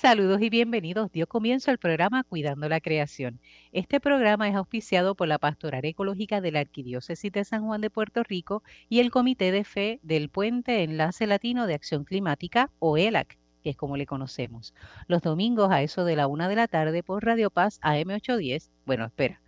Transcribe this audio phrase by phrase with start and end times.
[0.00, 1.12] Saludos y bienvenidos.
[1.12, 3.38] Dio comienzo al programa Cuidando la Creación.
[3.70, 7.90] Este programa es auspiciado por la Pastoral Ecológica de la Arquidiócesis de San Juan de
[7.90, 12.96] Puerto Rico y el Comité de Fe del Puente Enlace Latino de Acción Climática, o
[12.96, 14.72] ELAC, que es como le conocemos.
[15.06, 18.70] Los domingos a eso de la una de la tarde por Radio Paz AM810.
[18.86, 19.42] Bueno, espera.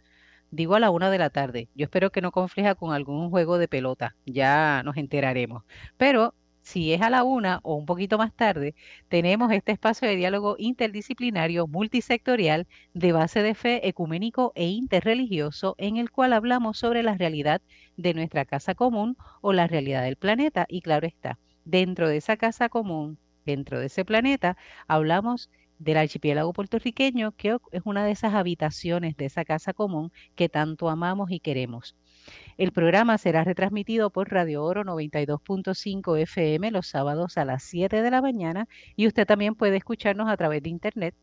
[0.50, 1.70] Digo a la una de la tarde.
[1.74, 4.16] Yo espero que no conflija con algún juego de pelota.
[4.26, 5.64] Ya nos enteraremos.
[5.96, 8.74] Pero si es a la una o un poquito más tarde,
[9.08, 15.96] tenemos este espacio de diálogo interdisciplinario multisectorial de base de fe ecuménico e interreligioso en
[15.96, 17.60] el cual hablamos sobre la realidad
[17.96, 20.66] de nuestra casa común o la realidad del planeta.
[20.68, 26.52] Y claro está, dentro de esa casa común, dentro de ese planeta, hablamos del archipiélago
[26.52, 31.40] puertorriqueño, que es una de esas habitaciones de esa casa común que tanto amamos y
[31.40, 31.96] queremos.
[32.58, 38.10] El programa será retransmitido por Radio Oro 92.5 FM los sábados a las 7 de
[38.10, 41.14] la mañana y usted también puede escucharnos a través de internet,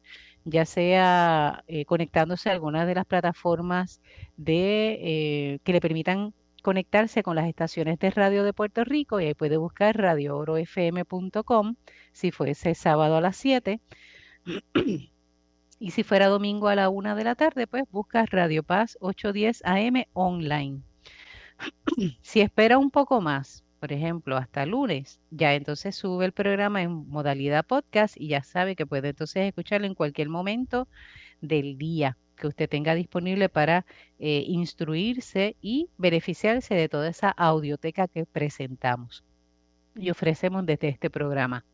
[0.46, 4.02] ya sea eh, conectándose a algunas de las plataformas
[4.46, 9.34] eh, que le permitan conectarse con las estaciones de radio de Puerto Rico y ahí
[9.34, 11.76] puede buscar radioorofm.com
[12.12, 13.80] si fuese sábado a las 7
[15.80, 19.62] y si fuera domingo a la una de la tarde, pues busca Radio Paz 810
[19.64, 20.82] AM online.
[22.22, 27.08] Si espera un poco más, por ejemplo, hasta lunes, ya entonces sube el programa en
[27.08, 30.88] modalidad podcast y ya sabe que puede entonces escucharlo en cualquier momento
[31.42, 33.86] del día que usted tenga disponible para
[34.18, 39.24] eh, instruirse y beneficiarse de toda esa audioteca que presentamos
[39.96, 41.66] y ofrecemos desde este programa.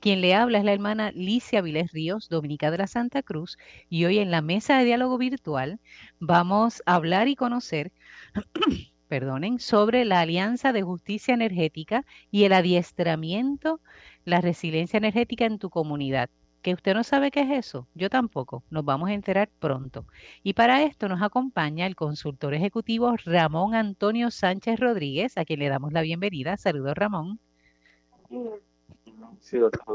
[0.00, 3.56] Quien le habla es la hermana Licia Vilés Ríos, dominica de la Santa Cruz,
[3.88, 5.80] y hoy en la mesa de diálogo virtual
[6.20, 7.92] vamos a hablar y conocer,
[9.08, 13.80] perdonen, sobre la Alianza de Justicia Energética y el adiestramiento,
[14.24, 16.30] la resiliencia energética en tu comunidad.
[16.62, 17.88] ¿Que usted no sabe qué es eso?
[17.94, 18.64] Yo tampoco.
[18.70, 20.06] Nos vamos a enterar pronto.
[20.42, 25.68] Y para esto nos acompaña el consultor ejecutivo Ramón Antonio Sánchez Rodríguez, a quien le
[25.68, 26.56] damos la bienvenida.
[26.56, 27.38] Saludos, Ramón.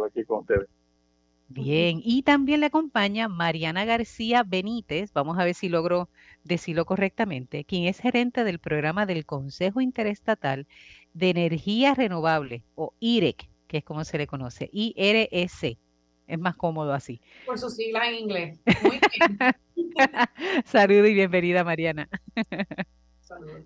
[0.06, 0.68] Aquí con ustedes.
[1.52, 6.08] Bien, y también le acompaña Mariana García Benítez, vamos a ver si logro
[6.44, 10.68] decirlo correctamente, quien es gerente del programa del Consejo Interestatal
[11.16, 15.80] de Energía Renovable, o IREC, que es como se le conoce, IRS.
[16.28, 17.20] Es más cómodo así.
[17.48, 18.60] Por sus siglas en inglés.
[18.84, 19.40] Muy bien.
[20.66, 22.08] Saludos y bienvenida, Mariana.
[23.22, 23.64] Saludos.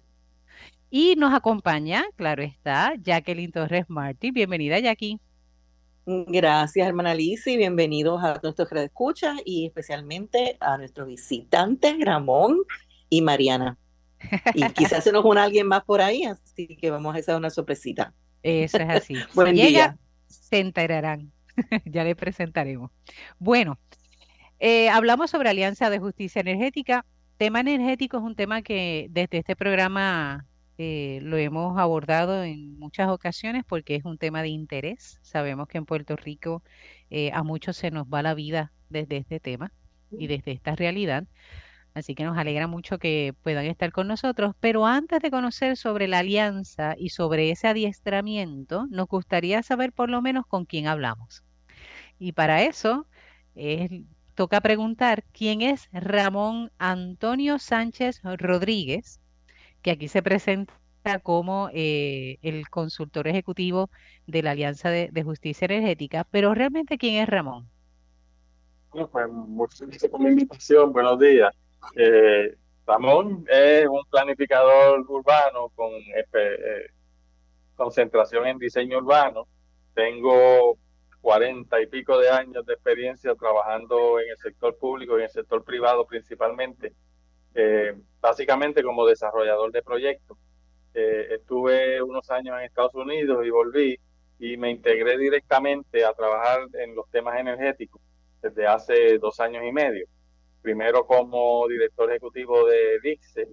[0.90, 4.32] Y nos acompaña, claro está, Jacqueline Torres Martí.
[4.32, 5.20] Bienvenida, Jackie.
[6.06, 12.58] Gracias, hermana Liz, y bienvenidos a nuestros que escuchas y especialmente a nuestros visitantes Ramón
[13.10, 13.78] y Mariana.
[14.54, 17.50] Y quizás se nos une alguien más por ahí, así que vamos a hacer una
[17.50, 18.14] sorpresita.
[18.42, 19.16] Eso es así.
[19.34, 19.98] Buen día.
[20.28, 21.32] Se enterarán,
[21.86, 22.92] ya le presentaremos.
[23.40, 23.80] Bueno,
[24.60, 27.06] eh, hablamos sobre Alianza de Justicia Energética.
[27.38, 30.46] Tema energético es un tema que desde este programa
[30.78, 35.20] eh, lo hemos abordado en muchas ocasiones porque es un tema de interés.
[35.22, 36.64] Sabemos que en Puerto Rico
[37.10, 39.72] eh, a muchos se nos va la vida desde este tema
[40.12, 41.26] y desde esta realidad.
[41.94, 44.56] Así que nos alegra mucho que puedan estar con nosotros.
[44.60, 50.10] Pero antes de conocer sobre la alianza y sobre ese adiestramiento, nos gustaría saber por
[50.10, 51.44] lo menos con quién hablamos.
[52.18, 53.06] Y para eso
[54.34, 59.20] toca preguntar quién es Ramón Antonio Sánchez Rodríguez
[59.84, 60.74] que aquí se presenta
[61.22, 63.90] como eh, el consultor ejecutivo
[64.26, 67.68] de la Alianza de, Justicia Energética, pero realmente ¿quién es Ramón?
[68.92, 71.54] Bueno, pues muchas gracias por la invitación, buenos días.
[71.98, 72.56] Eh,
[72.88, 76.88] Ramón es un planificador urbano con eh,
[77.76, 79.48] concentración en diseño urbano.
[79.94, 80.78] Tengo
[81.20, 85.32] cuarenta y pico de años de experiencia trabajando en el sector público y en el
[85.32, 86.94] sector privado principalmente
[87.56, 90.38] eh, básicamente como desarrollador de proyectos.
[90.94, 94.00] Eh, estuve unos años en Estados Unidos y volví
[94.40, 98.02] y me integré directamente a trabajar en los temas energéticos
[98.42, 100.06] desde hace dos años y medio.
[100.62, 103.48] Primero como director ejecutivo de DICSE,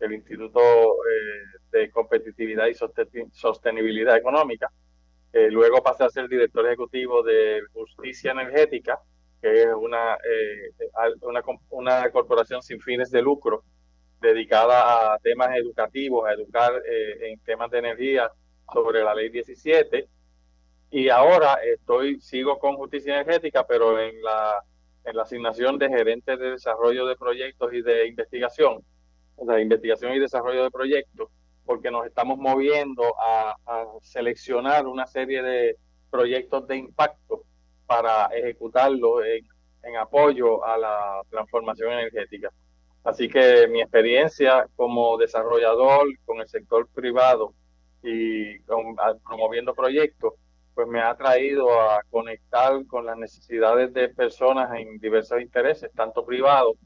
[0.00, 2.74] el Instituto eh, de Competitividad y
[3.32, 4.70] Sostenibilidad Económica.
[5.50, 9.00] luego pasé a ser director ejecutivo de Justicia Energética,
[9.44, 10.70] que es una, eh,
[11.20, 13.62] una, una, corporación sin fines de lucro
[14.18, 18.30] dedicada a temas educativos, a educar eh, en temas de energía
[18.72, 20.08] sobre la ley 17.
[20.92, 24.64] Y ahora estoy, sigo con justicia energética, pero en la,
[25.04, 28.82] en la asignación de gerente de desarrollo de proyectos y de investigación,
[29.36, 31.28] o sea, investigación y desarrollo de proyectos,
[31.66, 35.76] porque nos estamos moviendo a, a seleccionar una serie de
[36.10, 37.44] proyectos de impacto
[37.86, 39.44] para ejecutarlo en,
[40.00, 42.50] apoyo a la transformación energética.
[43.04, 47.52] Así que mi experiencia como desarrollador con el sector privado
[48.02, 50.32] y promoviendo proyectos,
[50.74, 56.24] pues me ha traído a conectar con las necesidades de personas en diversos intereses, tanto
[56.24, 56.76] privados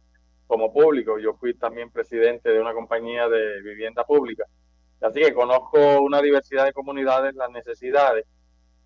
[0.46, 1.20] como públicos.
[1.22, 4.44] Yo fui también presidente de una compañía de vivienda pública.
[5.00, 8.26] Así que conozco una diversidad de comunidades, las necesidades.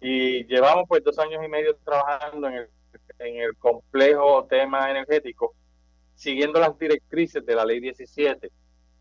[0.02, 2.68] Y llevamos pues dos años y medio trabajando en el,
[3.20, 5.54] en el complejo tema energético
[6.14, 8.50] siguiendo las directrices de la Ley 17,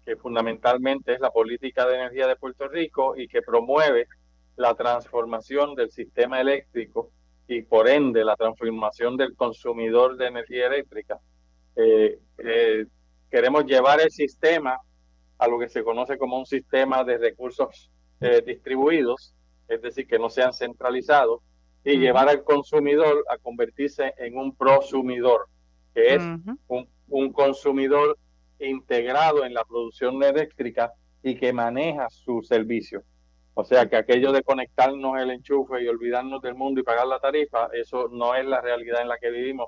[0.05, 4.07] que fundamentalmente es la política de energía de Puerto Rico y que promueve
[4.55, 7.11] la transformación del sistema eléctrico
[7.47, 11.19] y por ende la transformación del consumidor de energía eléctrica.
[11.75, 12.85] Eh, eh,
[13.29, 14.79] queremos llevar el sistema
[15.37, 19.35] a lo que se conoce como un sistema de recursos eh, distribuidos,
[19.71, 21.41] es decir, que no sean centralizados,
[21.83, 25.47] y llevar al consumidor a convertirse en un prosumidor,
[25.93, 26.21] que es
[26.67, 28.17] un un consumidor
[28.59, 33.03] integrado en la producción eléctrica y que maneja su servicio.
[33.53, 37.19] O sea que aquello de conectarnos el enchufe y olvidarnos del mundo y pagar la
[37.19, 39.67] tarifa, eso no es la realidad en la que vivimos,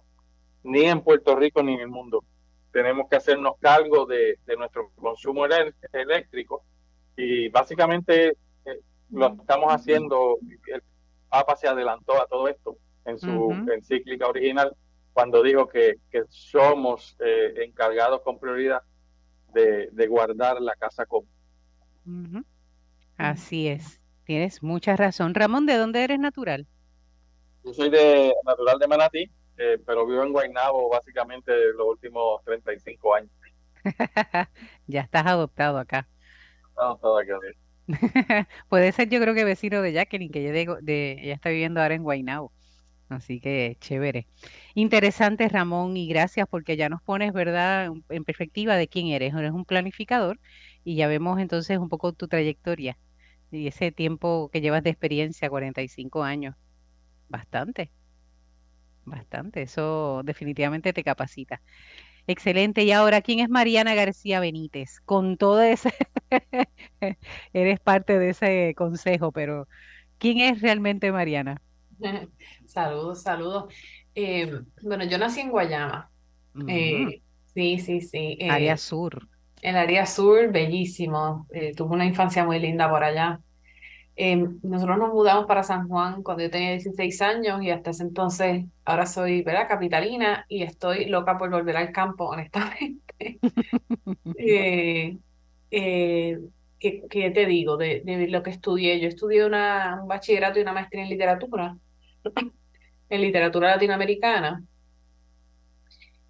[0.64, 2.24] ni en Puerto Rico ni en el mundo.
[2.72, 5.46] Tenemos que hacernos cargo de, nuestro consumo
[5.92, 6.64] eléctrico
[7.18, 8.38] y básicamente
[9.12, 10.38] lo estamos haciendo.
[10.68, 10.84] El
[11.30, 14.76] Papa se adelantó a todo esto en su encíclica original
[15.14, 18.82] cuando dijo que, que somos eh, encargados con prioridad
[19.54, 22.46] de, de, guardar la casa común.
[23.18, 25.36] Así es, tienes mucha razón.
[25.36, 26.68] Ramón, ¿de dónde eres natural?
[27.64, 33.16] Yo soy de natural de Manatí, eh, pero vivo en Guaynabo básicamente los últimos 35
[33.16, 33.32] años.
[34.88, 36.08] ya estás adoptado acá.
[36.76, 37.38] Adoptado acá,
[38.70, 41.96] Puede ser yo creo que vecino de Jacqueline, que ella, de, ella está viviendo ahora
[41.96, 42.54] en Guaynabo.
[43.10, 44.28] Así que chévere.
[44.76, 49.34] Interesante, Ramón, y gracias porque ya nos pones, ¿verdad?, en perspectiva de quién eres.
[49.36, 50.40] Eres un planificador
[50.84, 52.98] y ya vemos entonces un poco tu trayectoria
[53.52, 56.56] y ese tiempo que llevas de experiencia, 45 años.
[57.30, 57.92] Bastante,
[59.06, 59.62] bastante.
[59.64, 61.62] Eso definitivamente te capacita.
[62.28, 62.84] Excelente.
[62.84, 65.02] Y ahora, ¿quién es Mariana García Benítez?
[65.02, 65.94] Con todo ese,
[67.54, 69.68] eres parte de ese consejo, pero
[70.18, 71.62] ¿quién es realmente Mariana?
[72.66, 73.74] Saludos, saludos.
[74.16, 76.10] Eh, bueno, yo nací en Guayama.
[76.68, 77.22] Eh,
[77.54, 78.38] sí, sí, sí.
[78.50, 79.28] área eh, sur.
[79.62, 81.48] El área sur, bellísimo.
[81.76, 83.40] tuve una infancia muy linda por allá.
[84.16, 88.66] Nosotros nos mudamos para San Juan cuando yo tenía 16 años y hasta ese entonces,
[88.86, 89.68] ahora soy, ¿verdad?
[89.68, 93.40] Capitalina y estoy loca por volver al campo, honestamente.
[95.70, 99.00] ¿qué, te digo de, de, lo que estudié?
[99.00, 101.78] Yo estudié una, un bachillerato y una maestría en literatura
[103.10, 104.64] en literatura latinoamericana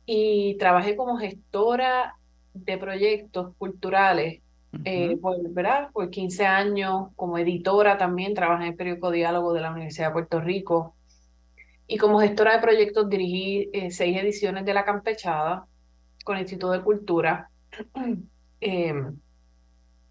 [0.05, 2.17] y trabajé como gestora
[2.53, 4.42] de proyectos culturales
[4.85, 5.89] eh, por, ¿verdad?
[5.93, 10.13] por 15 años, como editora también, trabajé en el periódico Diálogo de la Universidad de
[10.13, 10.95] Puerto Rico
[11.87, 15.65] y como gestora de proyectos dirigí eh, seis ediciones de La Campechada
[16.23, 17.49] con el Instituto de Cultura,
[18.61, 19.15] em,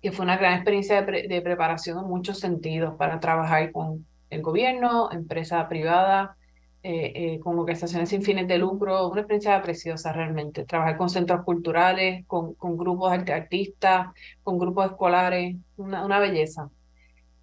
[0.00, 4.43] que fue una gran experiencia de, de preparación en muchos sentidos para trabajar con el
[4.43, 6.37] gobierno, empresa privada,
[6.84, 10.64] eh, eh, con organizaciones sin fines de lucro, una experiencia preciosa realmente.
[10.64, 14.09] Trabajar con centros culturales, con, con grupos de artistas,
[14.42, 16.71] con grupos escolares, una, una belleza.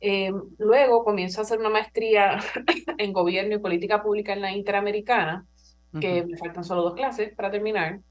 [0.01, 2.39] Eh, luego comienzo a hacer una maestría
[2.97, 5.45] en gobierno y política pública en la Interamericana,
[6.01, 8.01] que me faltan solo dos clases para terminar.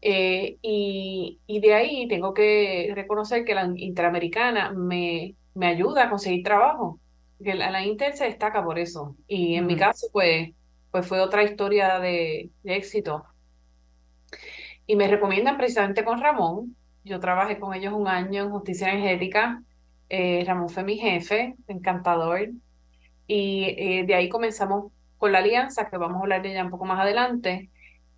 [0.00, 6.42] y, y, de ahí tengo que reconocer que la Interamericana me, me ayuda a conseguir
[6.42, 7.00] trabajo
[7.42, 9.16] que la, la, Intel se destaca por eso.
[9.26, 10.50] Y en mi caso, pues,
[10.94, 13.24] pues fue otra historia de, éxito.
[14.86, 16.76] Y me recomiendan precisamente con Ramón.
[17.02, 19.60] Yo trabajé con ellos un año en justicia energética.
[20.08, 22.48] Eh, Ramón fue mi jefe, encantador.
[23.26, 26.70] Y eh, de ahí comenzamos con la alianza, que vamos a hablar de ella un
[26.70, 27.70] poco más adelante.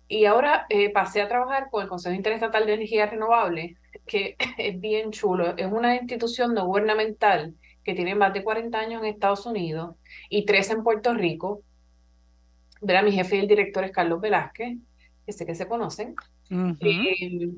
[0.07, 4.79] Y ahora eh, pasé a trabajar con el Consejo Interestatal de Energía Renovable, que es
[4.79, 5.57] bien chulo.
[5.57, 9.95] Es una institución no gubernamental que tienen más de 40 años en Estados Unidos
[10.29, 11.63] y tres en Puerto Rico.
[12.81, 14.77] Verá, mi jefe y el director es Carlos Velázquez,
[15.25, 16.15] que sé que se conocen.
[16.49, 17.49] Eh,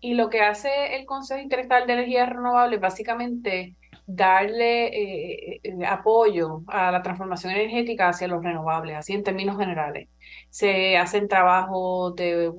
[0.00, 3.74] y lo que hace el Consejo Interestatal de Energía Renovable es básicamente
[4.06, 10.08] darle eh, eh, apoyo a la transformación energética hacia los renovables, así en términos generales.
[10.50, 12.52] Se hacen trabajos de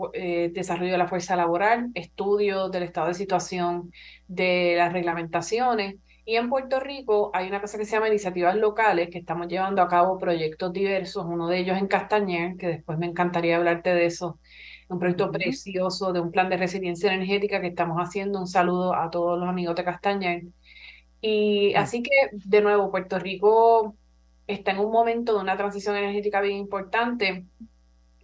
[0.53, 3.91] desarrollo de la fuerza laboral, estudios del estado de situación
[4.27, 5.95] de las reglamentaciones
[6.27, 9.81] Y en Puerto Rico hay una cosa que se llama iniciativas locales, que estamos llevando
[9.81, 14.07] a cabo proyectos diversos, uno de ellos en Castañer, que después me encantaría hablarte de
[14.07, 14.37] eso,
[14.89, 18.41] un proyecto precioso de un plan de resiliencia energética que estamos haciendo.
[18.41, 20.43] Un saludo a todos los amigos de Castañer.
[21.21, 23.95] Y así que, de nuevo, Puerto Rico
[24.47, 27.45] está en un momento de una transición energética bien importante.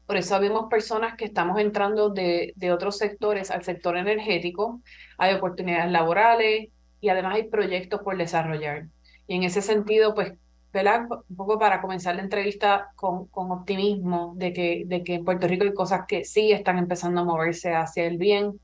[0.06, 4.82] Por eso vemos personas que estamos entrando de, de otros sectores al sector energético.
[5.18, 6.68] Hay oportunidades laborales,
[7.04, 8.88] y además hay proyectos por desarrollar.
[9.28, 10.34] Y en ese sentido, pues,
[10.72, 11.06] ¿verdad?
[11.28, 15.46] Un poco para comenzar la entrevista con, con optimismo de que, de que en Puerto
[15.46, 18.58] Rico hay cosas que sí están empezando a moverse hacia el bien,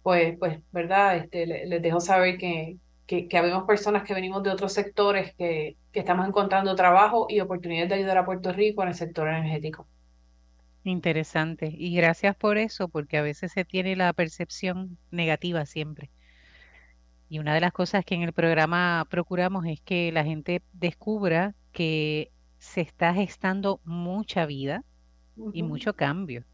[0.00, 1.16] pues, pues ¿verdad?
[1.16, 5.76] Este, les, dejo saber que, que, que habemos personas que venimos de otros sectores que,
[5.90, 9.88] que estamos encontrando trabajo y oportunidades de ayudar a Puerto Rico en el sector energético.
[10.84, 11.74] Interesante.
[11.76, 16.10] Y gracias por eso, porque a veces se tiene la percepción negativa siempre.
[17.32, 21.54] Y una de las cosas que en el programa procuramos es que la gente descubra
[21.72, 24.84] que se está gestando mucha vida
[25.54, 26.44] y mucho cambio,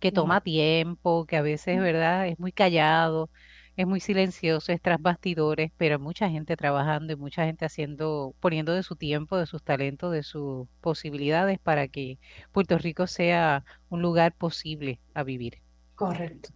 [0.00, 2.26] que toma tiempo, que a veces, ¿verdad?
[2.26, 3.30] Es muy callado,
[3.76, 8.72] es muy silencioso, es tras bastidores, pero mucha gente trabajando y mucha gente haciendo, poniendo
[8.74, 12.18] de su tiempo, de sus talentos, de sus posibilidades para que
[12.50, 15.62] Puerto Rico sea un lugar posible a vivir.
[15.94, 16.55] Correcto.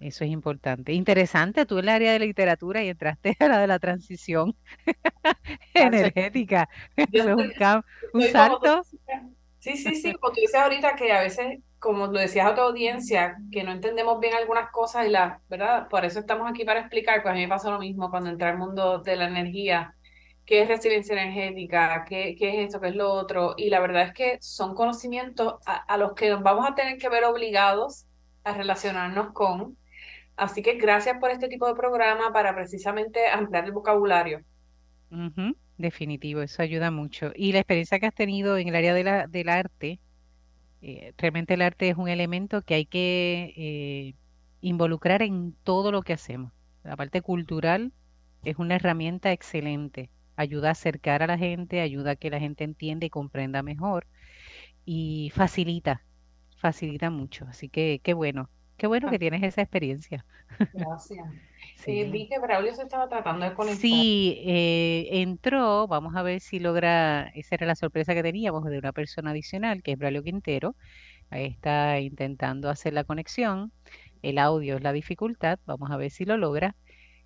[0.00, 0.92] Eso es importante.
[0.92, 4.54] Interesante, tú en el área de literatura y entraste a la de la transición
[5.74, 6.68] energética.
[6.96, 7.52] Eso es un,
[8.12, 8.82] un salto.
[9.58, 12.60] Sí, sí, sí, como tú dices ahorita que a veces, como lo decías a tu
[12.60, 15.88] audiencia, que no entendemos bien algunas cosas y las, ¿verdad?
[15.88, 18.48] Por eso estamos aquí para explicar, pues a mí me pasó lo mismo cuando entré
[18.48, 19.96] al mundo de la energía,
[20.46, 24.04] qué es resiliencia energética, qué, qué es esto, qué es lo otro, y la verdad
[24.04, 28.06] es que son conocimientos a, a los que nos vamos a tener que ver obligados
[28.44, 29.76] a relacionarnos con,
[30.38, 34.40] Así que gracias por este tipo de programa para precisamente ampliar el vocabulario.
[35.76, 37.32] Definitivo, eso ayuda mucho.
[37.34, 40.00] Y la experiencia que has tenido en el área de la, del arte,
[40.80, 44.14] eh, realmente el arte es un elemento que hay que eh,
[44.60, 46.52] involucrar en todo lo que hacemos.
[46.84, 47.92] La parte cultural
[48.44, 50.10] es una herramienta excelente.
[50.36, 54.06] Ayuda a acercar a la gente, ayuda a que la gente entienda y comprenda mejor
[54.84, 56.04] y facilita,
[56.56, 57.46] facilita mucho.
[57.48, 58.50] Así que qué bueno.
[58.78, 59.18] Qué bueno que ah.
[59.18, 60.24] tienes esa experiencia.
[60.72, 61.26] Gracias.
[61.86, 63.80] Eh, vi que Braulio se estaba tratando de conectar.
[63.80, 68.78] Sí, eh, entró, vamos a ver si logra, esa era la sorpresa que teníamos de
[68.78, 70.76] una persona adicional, que es Braulio Quintero.
[71.30, 73.72] Ahí está intentando hacer la conexión.
[74.22, 76.76] El audio es la dificultad, vamos a ver si lo logra.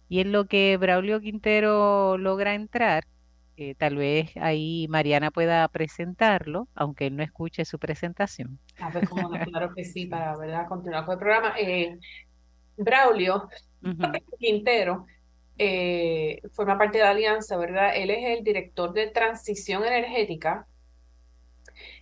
[0.08, 3.04] Y en lo que Braulio Quintero logra entrar,
[3.56, 8.58] eh, tal vez ahí Mariana pueda presentarlo, aunque él no escuche su presentación.
[8.78, 10.66] Ah, pues como claro que sí, para ¿verdad?
[10.68, 11.54] continuar con el programa.
[11.58, 11.98] Eh,
[12.76, 13.48] Braulio
[14.38, 15.06] Quintero
[15.58, 17.94] eh, forma parte de la Alianza, ¿verdad?
[17.94, 20.66] Él es el director de transición energética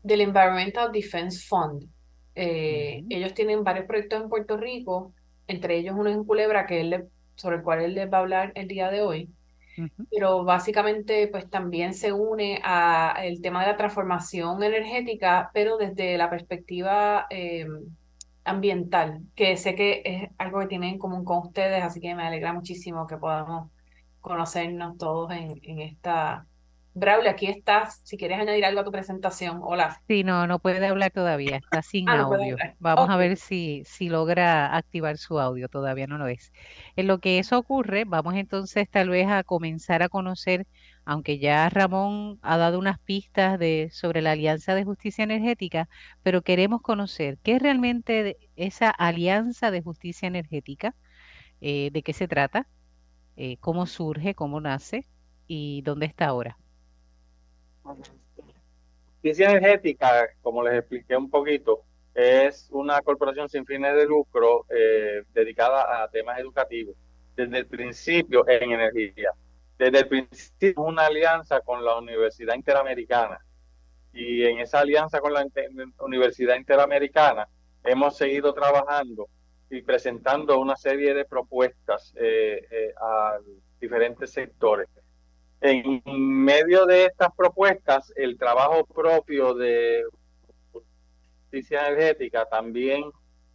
[0.02, 1.88] del Environmental Defense Fund.
[2.35, 5.12] Ellos tienen varios proyectos en Puerto Rico,
[5.47, 8.52] entre ellos uno en Culebra, que él sobre el cual él les va a hablar
[8.54, 9.30] el día de hoy
[10.10, 16.18] pero básicamente pues también se une a el tema de la transformación energética, pero desde
[16.18, 17.66] la perspectiva eh,
[18.44, 22.24] ambiental, que sé que es algo que tienen en común con ustedes, así que me
[22.24, 23.70] alegra muchísimo que podamos
[24.20, 26.46] conocernos todos en, en esta
[27.00, 28.02] Braulio, aquí estás.
[28.04, 29.61] Si quieres añadir algo a tu presentación.
[29.62, 30.02] Hola.
[30.07, 31.57] Sí, no, no puede hablar todavía.
[31.57, 32.59] Está sin ah, audio.
[32.78, 35.71] Vamos a ver si, si logra activar su audio.
[35.71, 36.52] Todavía no lo es.
[36.97, 40.66] En lo que eso ocurre, vamos entonces tal vez a comenzar a conocer,
[41.07, 45.88] aunque ya Ramón ha dado unas pistas de, sobre la Alianza de Justicia Energética,
[46.23, 50.95] pero queremos conocer qué es realmente esa Alianza de Justicia Energética,
[51.62, 52.69] eh, de qué se trata,
[53.37, 55.09] eh, cómo surge, cómo nace
[55.47, 56.59] y dónde está ahora.
[57.82, 61.82] Justicia Energética, como les expliqué un poquito,
[62.14, 66.96] es una corporación sin fines de lucro eh, dedicada a temas educativos.
[67.37, 69.30] Desde el principio en energía.
[69.78, 73.38] Desde el principio una alianza con la Universidad Interamericana.
[74.12, 75.46] Y en esa alianza con la
[76.00, 77.49] Universidad Interamericana
[77.84, 79.28] hemos seguido trabajando
[79.70, 83.38] y presentando una serie de propuestas eh, eh, a
[83.80, 84.88] diferentes sectores.
[85.60, 90.04] En medio de estas propuestas, el trabajo propio de
[90.72, 93.04] justicia energética, también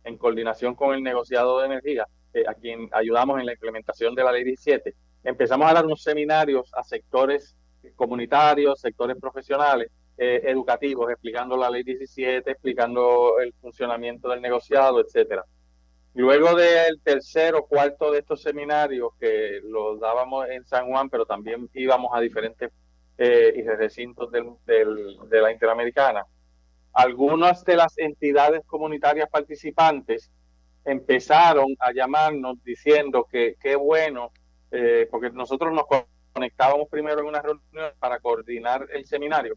[0.03, 4.23] en coordinación con el negociado de energía, eh, a quien ayudamos en la implementación de
[4.23, 4.93] la ley 17,
[5.23, 7.55] empezamos a dar unos seminarios a sectores
[7.95, 15.43] comunitarios, sectores profesionales, eh, educativos, explicando la ley 17, explicando el funcionamiento del negociado, etcétera.
[16.15, 21.25] Luego del tercer o cuarto de estos seminarios que los dábamos en San Juan, pero
[21.25, 22.71] también íbamos a diferentes
[23.17, 26.25] eh, recintos de la Interamericana,
[26.93, 30.31] algunas de las entidades comunitarias participantes
[30.85, 34.31] empezaron a llamarnos diciendo que qué bueno,
[34.71, 35.83] eh, porque nosotros nos
[36.31, 39.55] conectábamos primero en una reunión para coordinar el seminario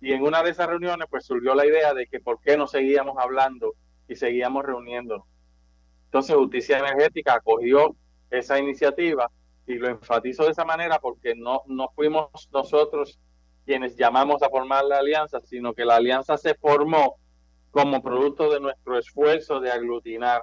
[0.00, 2.68] y en una de esas reuniones pues surgió la idea de que por qué no
[2.68, 3.74] seguíamos hablando
[4.06, 5.26] y seguíamos reuniéndonos.
[6.16, 7.94] Entonces Justicia Energética acogió
[8.30, 9.30] esa iniciativa
[9.66, 13.20] y lo enfatizo de esa manera porque no, no fuimos nosotros
[13.66, 17.16] quienes llamamos a formar la alianza, sino que la alianza se formó
[17.70, 20.40] como producto de nuestro esfuerzo de aglutinar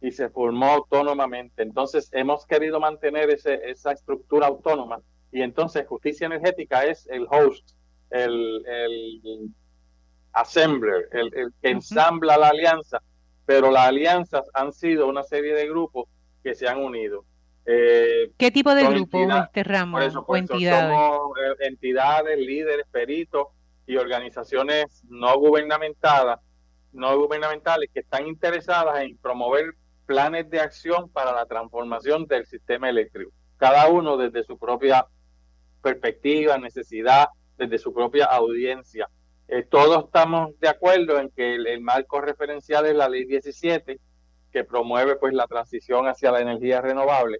[0.00, 1.64] y se formó autónomamente.
[1.64, 5.00] Entonces hemos querido mantener ese, esa estructura autónoma
[5.32, 7.70] y entonces justicia energética es el host,
[8.10, 9.50] el, el
[10.32, 13.02] assembler, el, que ensambla la alianza,
[13.46, 16.08] pero las alianzas han sido una serie de grupos
[16.42, 17.24] que se han unido.
[17.66, 20.94] Eh, ¿Qué tipo de grupo, este ramo o entidades?
[20.94, 23.48] Somos eh, entidades, líderes, peritos
[23.86, 26.36] y organizaciones no gubernamentales,
[26.92, 29.74] no gubernamentales que están interesadas en promover
[30.06, 33.30] planes de acción para la transformación del sistema eléctrico.
[33.56, 35.06] Cada uno desde su propia
[35.82, 39.08] perspectiva, necesidad, desde su propia audiencia.
[39.48, 43.98] Eh, todos estamos de acuerdo en que el, marco referencial es la ley 17,
[44.50, 47.38] que promueve pues la transición hacia la energía renovable.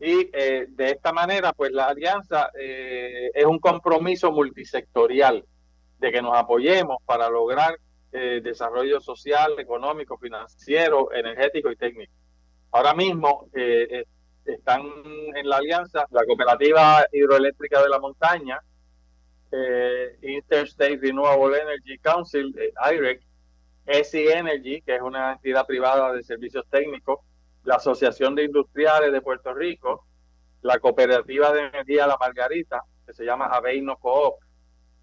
[0.00, 5.44] Y eh, de esta manera, pues la alianza eh, es un compromiso multisectorial
[5.98, 7.76] de que nos apoyemos para lograr
[8.10, 12.12] eh, desarrollo social, económico, financiero, energético y técnico.
[12.70, 14.04] Ahora mismo eh, eh,
[14.46, 14.80] están
[15.34, 18.58] en la alianza la Cooperativa Hidroeléctrica de la Montaña,
[20.22, 22.54] Interstate Renewable Energy Council,
[22.92, 23.22] IREC,
[23.86, 27.20] SE Energy, que es una entidad privada de servicios técnicos,
[27.64, 30.06] la Asociación de Industriales de Puerto Rico,
[30.62, 34.34] la Cooperativa de Energía La Margarita, que se llama Aveino Coop,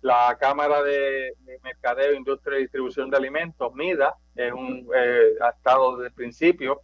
[0.01, 1.33] la Cámara de,
[1.63, 6.81] Mercadeo, Industria y Distribución de Alimentos, MIDA, es un, eh, estado el principio,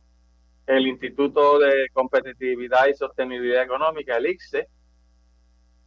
[0.66, 4.68] el Instituto de Competitividad y Sostenibilidad Económica, el ICSE,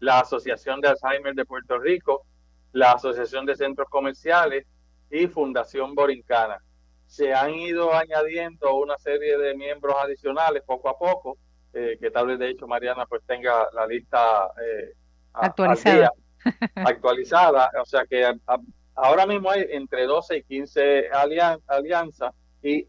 [0.04, 2.26] la Asociación de Alzheimer de Puerto Rico,
[2.72, 4.66] la Asociación de Centros Comerciales
[5.10, 6.58] y Fundación Borincana.
[7.06, 11.38] Se han ido añadiendo una serie de miembros adicionales poco a poco,
[11.72, 14.92] eh, que tal vez de hecho Mariana pues tenga la lista eh,
[15.32, 16.12] actualizada
[16.74, 18.30] actualizada, o sea que
[18.94, 22.86] ahora mismo hay entre 12 y 15 alianzas y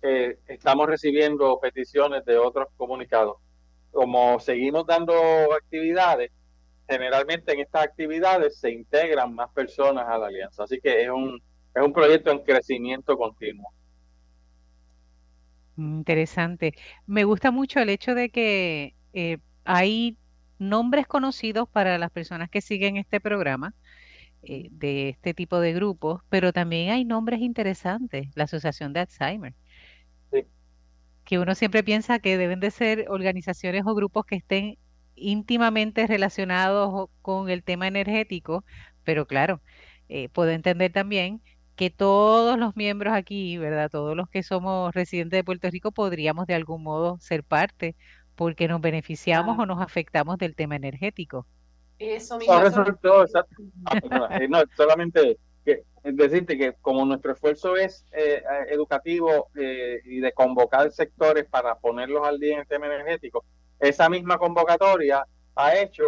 [0.00, 3.36] eh, estamos recibiendo peticiones de otros comunicados.
[3.90, 5.12] Como seguimos dando
[5.54, 6.30] actividades,
[6.88, 11.40] generalmente en estas actividades se integran más personas a la alianza, así que es un,
[11.74, 13.70] es un proyecto en crecimiento continuo.
[15.76, 16.74] Interesante.
[17.06, 20.16] Me gusta mucho el hecho de que eh, hay
[20.58, 23.74] nombres conocidos para las personas que siguen este programa
[24.42, 29.54] eh, de este tipo de grupos, pero también hay nombres interesantes, la Asociación de Alzheimer,
[31.24, 34.78] que uno siempre piensa que deben de ser organizaciones o grupos que estén
[35.20, 38.64] íntimamente relacionados con el tema energético,
[39.04, 39.60] pero claro,
[40.08, 41.42] eh, puedo entender también
[41.76, 43.88] que todos los miembros aquí, ¿verdad?
[43.90, 47.94] Todos los que somos residentes de Puerto Rico podríamos de algún modo ser parte
[48.34, 51.46] porque nos beneficiamos o nos afectamos del tema energético.
[51.98, 52.54] Eso mismo.
[52.54, 60.32] Ah, no, solamente que, decirte que como nuestro esfuerzo es eh, educativo eh, y de
[60.32, 63.44] convocar sectores para ponerlos al día en el tema energético,
[63.78, 66.04] esa misma convocatoria ha hecho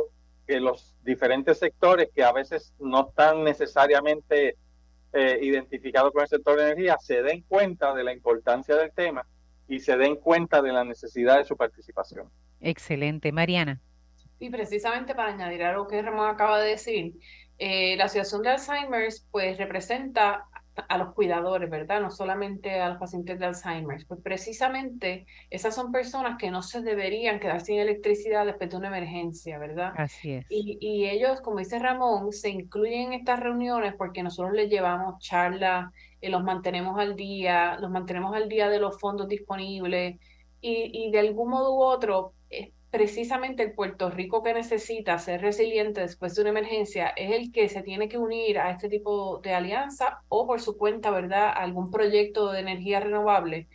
[0.47, 4.57] que los diferentes sectores que a veces no están necesariamente
[5.13, 9.27] eh, identificados con el sector de energía se den cuenta de la importancia del tema
[9.69, 12.29] y se den cuenta de la necesidad de su participación.
[12.61, 13.33] Excelente.
[13.33, 13.81] Mariana.
[14.39, 17.15] Y precisamente para añadir a lo que Ramón acaba de decir,
[17.59, 20.47] eh, la Asociación de Alzheimer's pues representa
[20.89, 22.01] a los cuidadores, ¿verdad?
[22.01, 24.05] No solamente a los pacientes de Alzheimer.
[24.07, 28.89] Pues precisamente esas son personas que no se deberían quedar sin electricidad después de una
[28.89, 29.93] emergencia, ¿verdad?
[29.97, 30.47] Así es.
[30.49, 35.19] Y, y ellos, como dice Ramón, se incluyen en estas reuniones porque nosotros les llevamos
[35.19, 40.19] charlas eh, los mantenemos al día, los mantenemos al día de los fondos disponibles
[40.61, 42.35] y, y de algún modo u otro,
[42.91, 47.69] precisamente el Puerto Rico que necesita ser resiliente después de una emergencia es el que
[47.69, 51.91] se tiene que unir a este tipo de alianza o por su cuenta, ¿verdad?, algún
[51.91, 53.69] proyecto de energía renovable.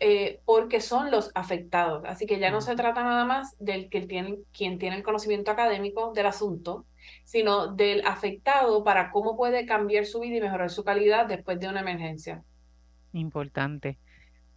[0.00, 2.04] Eh, porque son los afectados.
[2.06, 5.50] Así que ya no se trata nada más del que tiene, quien tiene el conocimiento
[5.50, 6.86] académico del asunto,
[7.24, 11.68] sino del afectado para cómo puede cambiar su vida y mejorar su calidad después de
[11.68, 12.44] una emergencia.
[13.12, 13.98] Importante.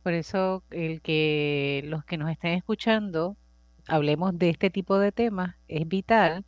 [0.03, 3.35] Por eso el que los que nos estén escuchando
[3.91, 6.45] hablemos de este tipo de temas es vital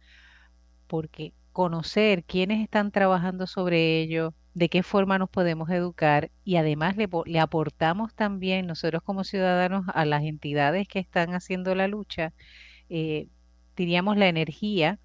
[0.88, 6.96] porque conocer quiénes están trabajando sobre ello, de qué forma nos podemos educar y además
[6.98, 12.34] le, aportamos también nosotros como ciudadanos a las entidades que están haciendo la lucha,
[12.90, 13.28] eh,
[13.76, 15.00] diríamos la energía,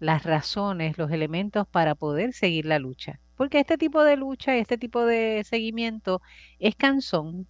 [0.00, 3.20] las razones, los elementos para poder seguir la lucha.
[3.36, 6.22] Porque este tipo de lucha este tipo de seguimiento
[6.58, 7.46] es cansón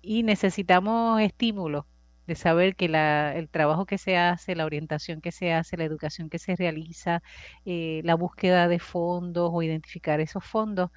[0.00, 1.84] y necesitamos estímulos
[2.26, 5.84] de saber que la, el trabajo que se hace, la orientación que se hace, la
[5.84, 7.22] educación que se realiza,
[7.64, 10.90] eh, la búsqueda de fondos o identificar esos fondos,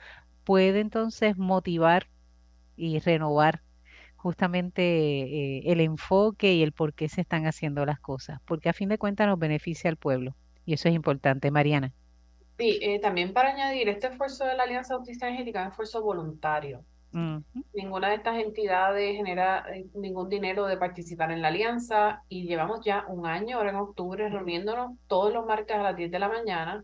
[0.43, 2.07] puede entonces motivar
[2.75, 3.61] y renovar
[4.15, 8.73] justamente eh, el enfoque y el por qué se están haciendo las cosas, porque a
[8.73, 11.93] fin de cuentas nos beneficia al pueblo y eso es importante, Mariana.
[12.57, 16.03] Sí, eh, también para añadir, este esfuerzo de la Alianza Autista Energética es un esfuerzo
[16.03, 16.83] voluntario.
[17.11, 22.85] Ninguna de estas entidades genera eh, ningún dinero de participar en la alianza y llevamos
[22.85, 26.29] ya un año, ahora en octubre, reuniéndonos todos los martes a las 10 de la
[26.29, 26.83] mañana,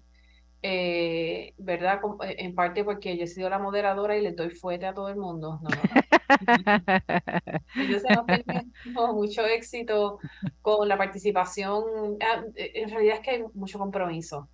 [0.61, 1.99] eh, ¿verdad?
[2.23, 5.09] Eh, en parte porque yo he sido la moderadora y le doy fuerte a todo
[5.09, 5.59] el mundo.
[5.61, 5.69] No,
[7.75, 8.43] Entonces
[8.85, 10.17] hemos mucho éxito
[10.61, 12.17] con la participación.
[12.19, 14.49] Ah, en realidad es que hay mucho compromiso.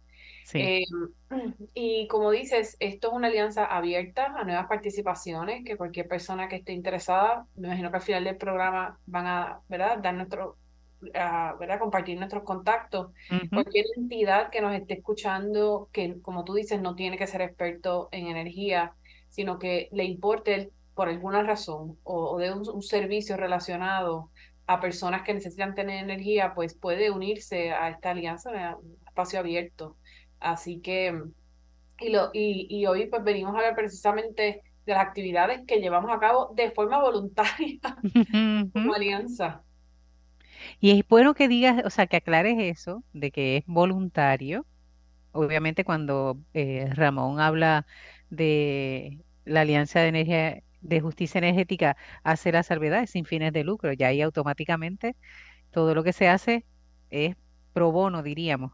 [0.54, 0.84] Eh,
[1.74, 6.58] y como dices, esto es una alianza abierta a nuevas participaciones, que cualquier persona que
[6.58, 9.98] esté interesada, me imagino que al final del programa van a ¿verdad?
[10.00, 10.58] dar nuestro,
[11.02, 11.80] ¿verdad?
[11.80, 13.12] compartir nuestros contactos.
[13.52, 18.10] Cualquier entidad que nos esté escuchando, que como tú dices, no tiene que ser experto
[18.12, 18.94] en energía,
[19.30, 24.30] sino que le importe por alguna razón o, de un, servicio relacionado
[24.68, 29.98] a personas que necesitan tener energía, pues puede unirse a esta alianza, un espacio abierto.
[30.42, 31.24] Así que,
[32.00, 36.12] y, lo, y, y hoy pues venimos a hablar precisamente de las actividades que llevamos
[36.12, 37.80] a cabo de forma voluntaria
[38.74, 39.64] como alianza.
[40.80, 44.66] Y es bueno que digas, o sea, que aclares eso, de que es voluntario.
[45.34, 47.88] Obviamente cuando eh, Ramón habla
[48.30, 53.94] de la Alianza de Energía de Justicia Energética hace la salvedad, sin fines de lucro,
[53.94, 55.16] ya ahí automáticamente
[55.72, 56.66] todo lo que se hace
[57.12, 57.38] es
[57.74, 58.74] pro bono, diríamos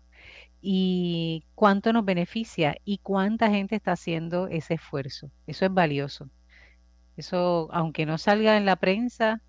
[0.62, 5.32] y cuánto nos beneficia y cuánta gente está haciendo ese esfuerzo.
[5.48, 6.30] Eso es valioso.
[7.18, 9.42] Eso, aunque no salga en la prensa,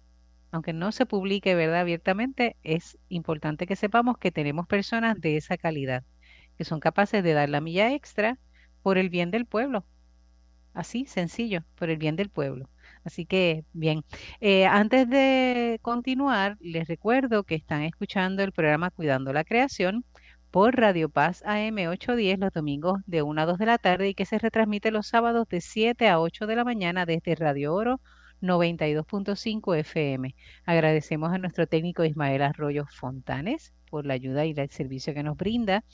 [0.51, 5.59] aunque no se publique verdad abiertamente, es importante que sepamos que tenemos personas de esa
[5.59, 6.05] calidad,
[6.57, 8.39] que son capaces de dar la milla extra
[8.83, 9.85] por el bien del pueblo.
[10.75, 12.71] Así, sencillo, por el bien del pueblo.
[13.05, 14.05] Así que, bien,
[14.41, 20.05] eh, antes de continuar, les recuerdo que están escuchando el programa Cuidando la Creación
[20.51, 24.15] por Radio Paz AM 810 los domingos de 1 a 2 de la tarde y
[24.15, 28.01] que se retransmite los sábados de 7 a 8 de la mañana desde Radio Oro
[28.41, 30.35] 92.5 FM.
[30.65, 35.37] Agradecemos a nuestro técnico Ismael Arroyo Fontanes por la ayuda y el servicio que nos
[35.37, 35.85] brinda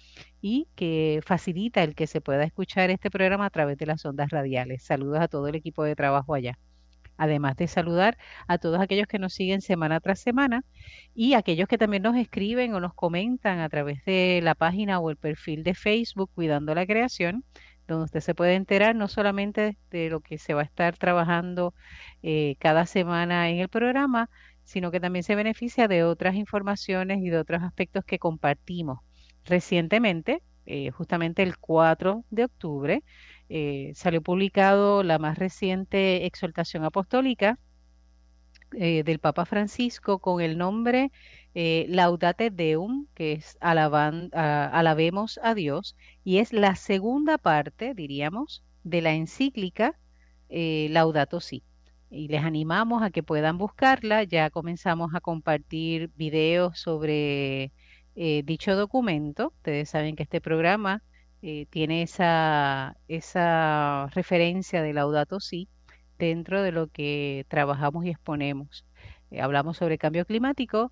[0.41, 4.31] y que facilita el que se pueda escuchar este programa a través de las ondas
[4.31, 4.85] radiales.
[4.85, 6.59] Saludos a todo el equipo de trabajo allá
[7.17, 10.65] además de saludar a todos aquellos que nos siguen semana tras semana
[11.15, 15.11] y aquellos que también nos escriben o nos comentan a través de la página o
[15.11, 17.45] el perfil de Facebook Cuidando la Creación,
[17.87, 21.75] donde usted se puede enterar no solamente de lo que se va a estar trabajando
[22.23, 24.31] eh, cada semana en el programa,
[24.65, 29.01] sino que también se beneficia de otras informaciones y de otros aspectos que compartimos.
[29.45, 33.05] Recientemente, eh, justamente el 4 de octubre,
[33.57, 37.61] eh, salió publicado la más reciente exhortación apostólica
[38.73, 41.13] eh, del Papa Francisco con el nombre
[41.55, 49.03] eh, Laudate Deum, que es alabemos a Dios, y es la segunda parte, diríamos, de
[49.03, 50.01] la encíclica
[50.49, 51.63] Laudato Si.
[52.11, 54.25] Y les animamos a que puedan buscarla.
[54.25, 57.71] Ya comenzamos a compartir videos sobre
[58.17, 59.53] dicho documento.
[59.59, 61.05] Ustedes saben que este programa
[61.47, 65.69] eh, tiene esa, esa referencia de Laudato Si
[66.19, 68.87] dentro de lo que trabajamos y exponemos.
[69.31, 70.91] Eh, hablamos sobre cambio climático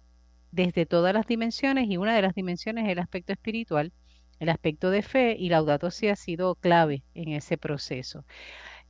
[0.50, 3.94] desde todas las dimensiones y una de las dimensiones es el aspecto espiritual,
[4.40, 8.26] el aspecto de fe y Laudato Si ha sido clave en ese proceso.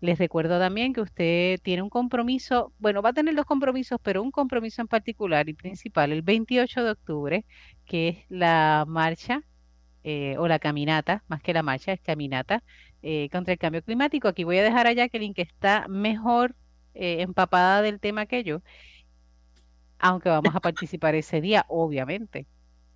[0.01, 4.21] Les recuerdo también que usted tiene un compromiso, bueno, va a tener dos compromisos, pero
[4.21, 7.47] un compromiso en particular y principal, el 28 de octubre,
[7.87, 9.45] que es la marcha
[10.05, 12.65] eh, o la caminata, más que la marcha, es caminata
[13.03, 14.27] eh, contra el cambio climático.
[14.27, 16.57] Aquí voy a dejar a Jacqueline que está mejor
[16.95, 18.63] eh, empapada del tema que yo,
[20.01, 22.47] aunque vamos a participar ese día, obviamente.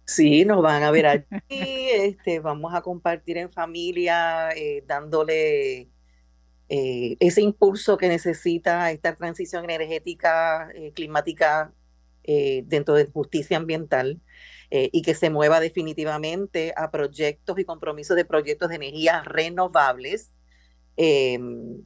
[0.05, 4.51] Sí, nos van a ver aquí, este, vamos a compartir en familia,
[4.87, 5.89] dándole
[6.69, 11.73] ese impulso que necesita esta transición energética, climática
[12.25, 14.21] dentro de justicia ambiental
[14.71, 20.31] y que se mueva definitivamente a proyectos y compromisos de proyectos de energías renovables.
[20.97, 21.83] Em,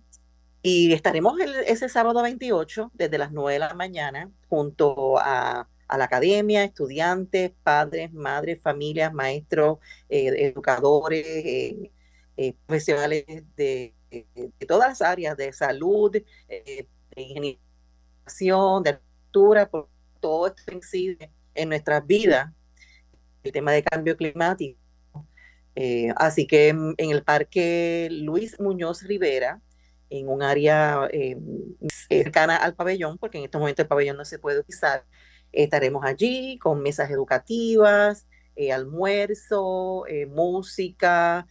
[0.62, 6.64] y estaremos ese sábado 28 desde las 9 de la mañana junto a, la academia,
[6.64, 11.90] estudiantes, padres, madres, familias, maestros, educadores,
[12.66, 13.24] profesionales
[13.56, 13.94] de
[14.66, 16.14] todas las áreas de salud,
[16.48, 17.60] eh, de ingeniería,
[18.82, 19.70] de altura,
[20.20, 22.52] todo esto incide en nuestras vidas,
[23.42, 24.78] el tema de cambio climático.
[25.74, 29.60] Eh, así que en, el Parque Luis Muñoz Rivera,
[30.10, 31.38] en un área eh,
[32.08, 35.04] cercana al pabellón, porque en estos momentos el pabellón no se puede utilizar,
[35.52, 38.26] estaremos allí con mesas educativas,
[38.72, 41.46] almuerzo, música,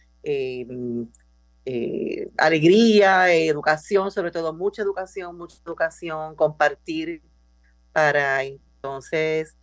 [1.64, 7.22] eh, alegría, educación, sobre todo mucha educación, mucha educación, compartir
[7.92, 9.56] para entonces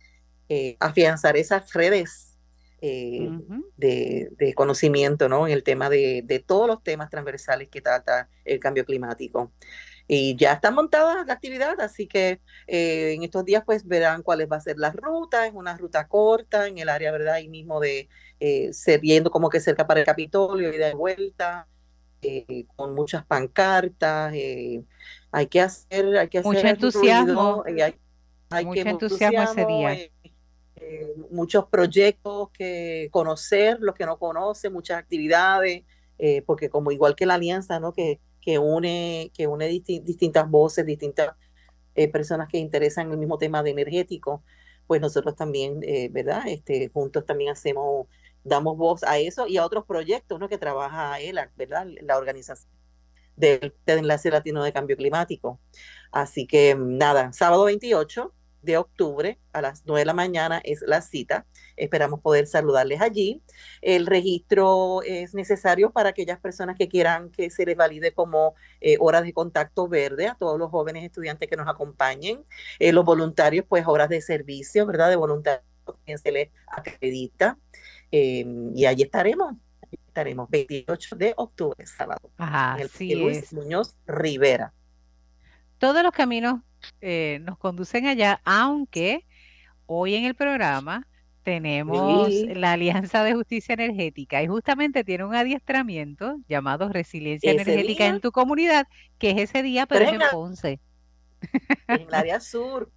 [0.48, 2.36] eh, afianzar esas redes
[2.80, 3.28] eh,
[3.76, 5.46] de, conocimiento ¿no?
[5.46, 9.52] en el tema de, de, todos los temas transversales que trata el cambio climático.
[10.10, 14.56] Y ya está montada la actividad, así que en estos días pues verán cuáles va
[14.56, 17.34] a ser la ruta, es una ruta corta en el área, ¿verdad?
[17.34, 18.08] Ahí mismo de,
[18.40, 21.66] eh, viendo como que cerca para el Capitolio y de vuelta,
[22.22, 24.82] eh, con muchas pancartas, eh,
[25.30, 27.94] hay que hacer, hay que hacer mucho entusiasmo, hay,
[28.50, 30.10] hay mucho que, entusiasmo, ese día.
[30.80, 35.84] Eh, muchos proyectos que conocer, los que no conocen, muchas actividades,
[36.46, 37.92] porque como igual que la alianza, ¿no?
[37.92, 41.36] Que, que une, que une distintas voces, distintas
[42.12, 44.42] personas que interesan el mismo tema de energético,
[44.88, 46.42] pues nosotros también, ¿verdad?
[46.48, 48.08] Este, juntos también hacemos
[48.44, 50.48] damos voz a eso y a otros proyectos ¿no?
[50.48, 51.86] que trabaja ELAC, ¿verdad?
[52.02, 52.72] La organización
[53.36, 55.60] del Enlace Latino de Cambio Climático.
[56.10, 61.00] Así que nada, sábado 28 de octubre a las 9 de la mañana es la
[61.00, 61.46] cita.
[61.76, 63.42] Esperamos poder saludarles allí.
[63.80, 68.96] El registro es necesario para aquellas personas que quieran que se les valide como eh,
[69.00, 72.44] horas de contacto verde a todos los jóvenes estudiantes que nos acompañen.
[72.78, 75.08] Eh, los voluntarios, pues horas de servicio, ¿verdad?
[75.08, 75.64] De voluntarios,
[76.04, 77.58] quien se les acredita.
[78.10, 79.54] Em, y allí estaremos,
[79.90, 82.30] estaremos 28 de octubre, sábado.
[82.38, 84.72] Ajá, el Luis Muñoz Rivera.
[85.78, 86.60] Todos los caminos
[87.00, 89.26] eh, nos conducen allá, aunque
[89.86, 91.06] hoy en el programa
[91.42, 98.20] tenemos la Alianza de Justicia Energética y justamente tiene un adiestramiento llamado Resiliencia Energética en
[98.20, 98.86] tu comunidad,
[99.18, 100.80] que es ese día, pero es en Ponce.
[101.86, 102.90] En el área sur,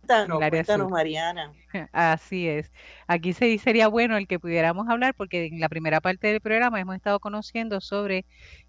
[0.50, 1.54] cuéntanos, Mariana.
[1.94, 2.72] Así es.
[3.08, 6.80] Aquí se, sería bueno el que pudiéramos hablar, porque en la primera parte del programa
[6.80, 8.26] hemos estado conociendo sobre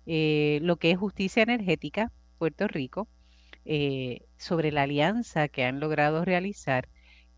[0.06, 3.08] eh, lo que es justicia energética, Puerto Rico,
[3.64, 6.88] eh, sobre la alianza que han logrado realizar.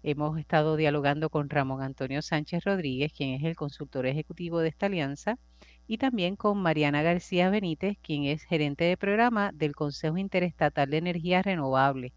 [0.03, 4.87] Hemos estado dialogando con Ramón Antonio Sánchez Rodríguez, quien es el consultor ejecutivo de esta
[4.87, 5.39] alianza,
[5.87, 10.99] y también con Mariana García Benítez, quien es gerente de programa del Consejo Interestatal de
[10.99, 12.13] Energía Renovable.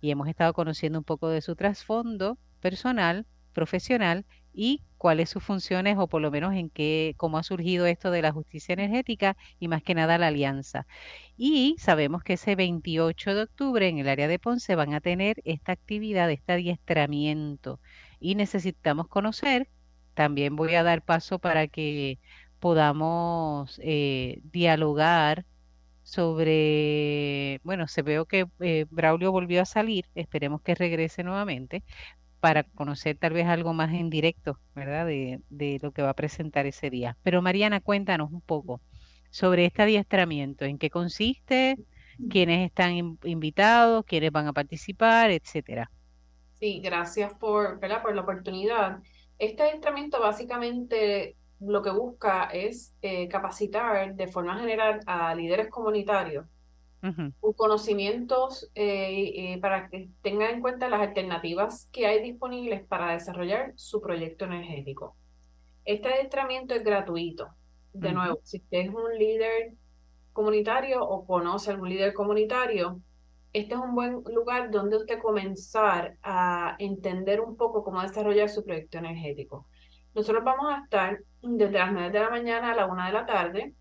[0.00, 5.96] Y hemos estado conociendo un poco de su trasfondo personal, profesional y cuáles sus funciones
[5.98, 9.68] o por lo menos en qué, cómo ha surgido esto de la justicia energética y
[9.68, 10.86] más que nada la alianza.
[11.36, 15.40] Y sabemos que ese 28 de octubre en el área de Ponce van a tener
[15.44, 17.80] esta actividad, este adiestramiento
[18.20, 19.68] y necesitamos conocer,
[20.14, 22.18] también voy a dar paso para que
[22.58, 25.46] podamos eh, dialogar
[26.02, 31.84] sobre, bueno, se veo que eh, Braulio volvió a salir, esperemos que regrese nuevamente
[32.40, 35.06] para conocer tal vez algo más en directo, ¿verdad?
[35.06, 37.16] De, de lo que va a presentar ese día.
[37.22, 38.80] Pero Mariana, cuéntanos un poco
[39.30, 41.76] sobre este adiestramiento, en qué consiste,
[42.28, 45.90] quiénes están invitados, quiénes van a participar, etcétera.
[46.52, 48.98] Sí, gracias por, por la oportunidad.
[49.38, 56.46] Este adiestramiento básicamente lo que busca es eh, capacitar de forma general a líderes comunitarios
[57.00, 63.72] con conocimientos eh, para que tengan en cuenta las alternativas que hay disponibles para desarrollar
[63.76, 65.16] su proyecto energético.
[65.84, 67.48] Este adiestramiento es gratuito.
[67.92, 69.72] De nuevo, si usted es un líder
[70.32, 73.00] comunitario o conoce a algún líder comunitario,
[73.52, 78.64] este es un buen lugar donde usted comenzar a entender un poco cómo desarrollar su
[78.64, 79.66] proyecto energético.
[80.14, 83.26] Nosotros vamos a estar desde las 9 de la mañana a la 1 de la
[83.26, 83.74] tarde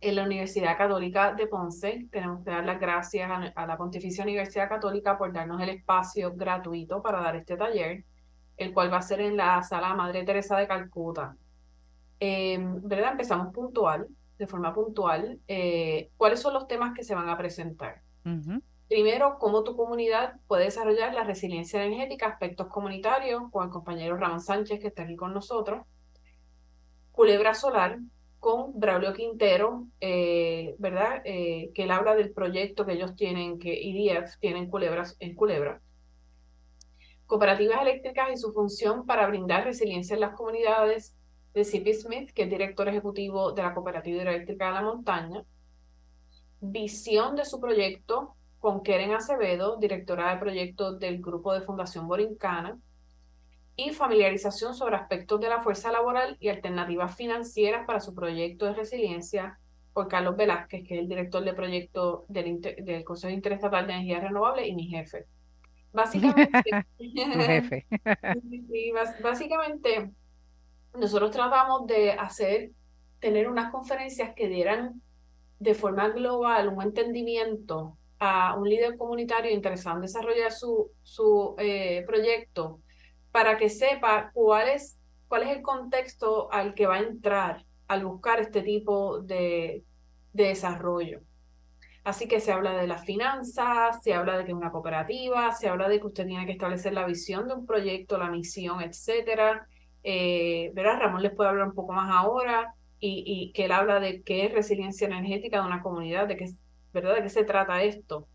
[0.00, 2.06] en la Universidad Católica de Ponce.
[2.10, 7.02] Tenemos que dar las gracias a, la Pontificia Universidad Católica por darnos el espacio gratuito
[7.02, 8.04] para dar este taller,
[8.56, 11.36] el cual va a ser en la sala Madre Teresa de Calcuta.
[12.20, 13.12] Em, ¿Verdad?
[13.12, 14.08] Empezamos puntual.
[14.38, 18.02] de forma puntual eh, cuáles son los temas que se van a presentar.
[18.88, 24.40] Primero, cómo tu comunidad puede desarrollar la resiliencia energética, aspectos comunitarios, con el compañero Ramón
[24.40, 25.86] Sánchez, que está aquí con nosotros.
[27.12, 27.98] Culebra Solar,
[28.46, 31.20] con Braulio Quintero, eh, ¿verdad?
[31.24, 35.82] Eh, que él habla del proyecto que ellos tienen, que IDF tienen culebras en Culebra.
[37.26, 41.16] Cooperativas eléctricas y su función para brindar resiliencia en las comunidades
[41.54, 41.92] de C.P.
[41.94, 45.42] Smith, que es director ejecutivo de la Cooperativa Eléctrica de la Montaña.
[46.60, 52.78] Visión de su proyecto con Keren Acevedo, directora de proyectos del grupo de Fundación Borincana
[53.76, 58.74] y familiarización sobre aspectos de la fuerza laboral y alternativas financieras para su proyecto de
[58.74, 59.58] resiliencia
[59.92, 64.20] por Carlos Velázquez, que es el director de proyecto del, del Consejo Interestatal de Energía
[64.20, 65.26] Renovable y mi jefe.
[65.92, 66.62] Básicamente,
[66.98, 67.86] jefe.
[69.22, 70.10] básicamente,
[70.94, 72.70] nosotros tratamos de hacer,
[73.20, 75.00] tener unas conferencias que dieran
[75.58, 82.04] de forma global un entendimiento a un líder comunitario interesado en desarrollar su, su eh,
[82.06, 82.80] proyecto
[83.36, 88.06] para que sepa cuál es, cuál es el contexto al que va a entrar al
[88.06, 89.84] buscar este tipo de,
[90.32, 91.20] desarrollo.
[92.02, 95.68] Así que se habla de las finanzas, se habla de que es una cooperativa, se
[95.68, 99.68] habla de que usted tiene que establecer la visión de un proyecto, la misión, etcétera.
[100.02, 100.72] Eh.
[100.74, 104.46] Ramón les puede hablar un poco más ahora y, y, que él habla de qué
[104.46, 106.48] es resiliencia energética de una comunidad, de qué,
[106.94, 107.16] ¿verdad?
[107.16, 108.28] de qué se trata esto.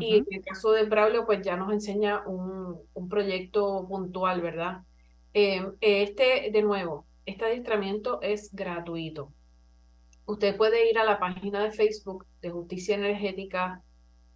[0.00, 4.82] Y en el caso de Braulio, pues ya nos enseña un, un proyecto puntual, ¿verdad?
[5.32, 9.32] Em, este, de nuevo, este adiestramiento es gratuito.
[10.26, 13.82] Usted puede ir a la página de Facebook de Justicia Energética,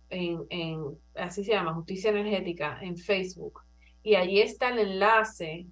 [0.08, 0.84] en, en,
[1.14, 3.60] así se llama, Justicia Energética en Facebook,
[4.02, 5.66] y allí está el enlace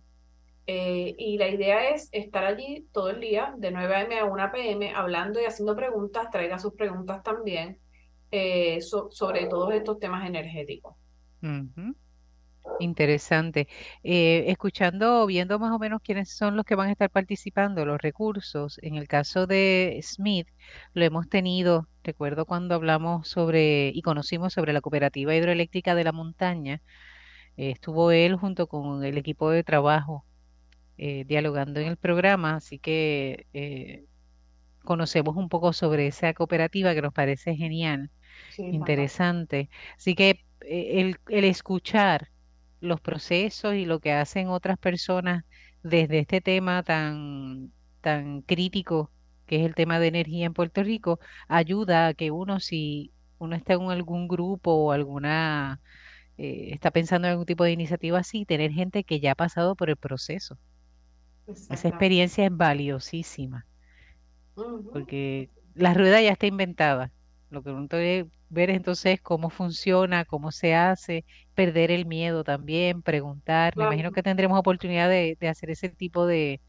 [0.66, 4.20] Eh, y la idea es estar allí todo el día, de 9 a.m.
[4.20, 6.30] a 1 p.m., hablando y haciendo preguntas.
[6.32, 7.80] Traiga sus preguntas también
[8.32, 10.96] eh, sobre todos estos temas energéticos.
[12.80, 13.68] Interesante.
[14.04, 18.02] Eh, escuchando, viendo más o menos quiénes son los que van a estar participando, los
[18.02, 20.48] recursos, en el caso de Smith,
[20.94, 26.14] lo hemos tenido, recuerdo cuando hablamos sobre y conocimos sobre la cooperativa hidroeléctrica de la
[26.14, 26.82] montaña,
[27.58, 30.26] estuvo él junto con el equipo de trabajo
[30.98, 34.06] eh, dialogando en el programa, así que eh,
[34.84, 38.12] conocemos un poco sobre esa cooperativa que nos parece genial,
[38.58, 39.70] interesante.
[39.98, 42.30] Así que el, el escuchar
[42.82, 45.46] los procesos y lo que hacen otras personas
[45.84, 49.12] desde este tema tan, tan crítico
[49.46, 53.56] que es el tema de energía en Puerto Rico, ayuda a que uno, si uno
[53.56, 55.82] está en algún grupo o alguna,
[56.38, 59.76] eh, está pensando en algún tipo de iniciativa así, tener gente que ya ha pasado
[59.76, 60.58] por el proceso.
[61.48, 63.66] Esa experiencia es valiosísima,
[64.92, 67.12] porque la rueda ya está inventada.
[67.50, 73.02] Lo que uno debe ver entonces cómo funciona, cómo se hace, perder el miedo también,
[73.02, 73.76] preguntar.
[73.76, 76.62] Me imagino que tendremos oportunidad de, hacer ese tipo de,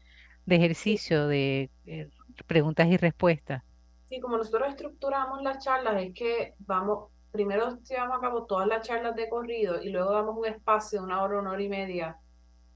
[0.47, 2.09] ejercicio de eh,
[2.45, 3.63] preguntas y respuestas.
[4.05, 8.85] Sí, como nosotros estructuramos las charlas, es que vamos, primero llevamos a cabo todas las
[8.85, 12.17] charlas de corrido y luego damos un espacio de una hora, una hora y media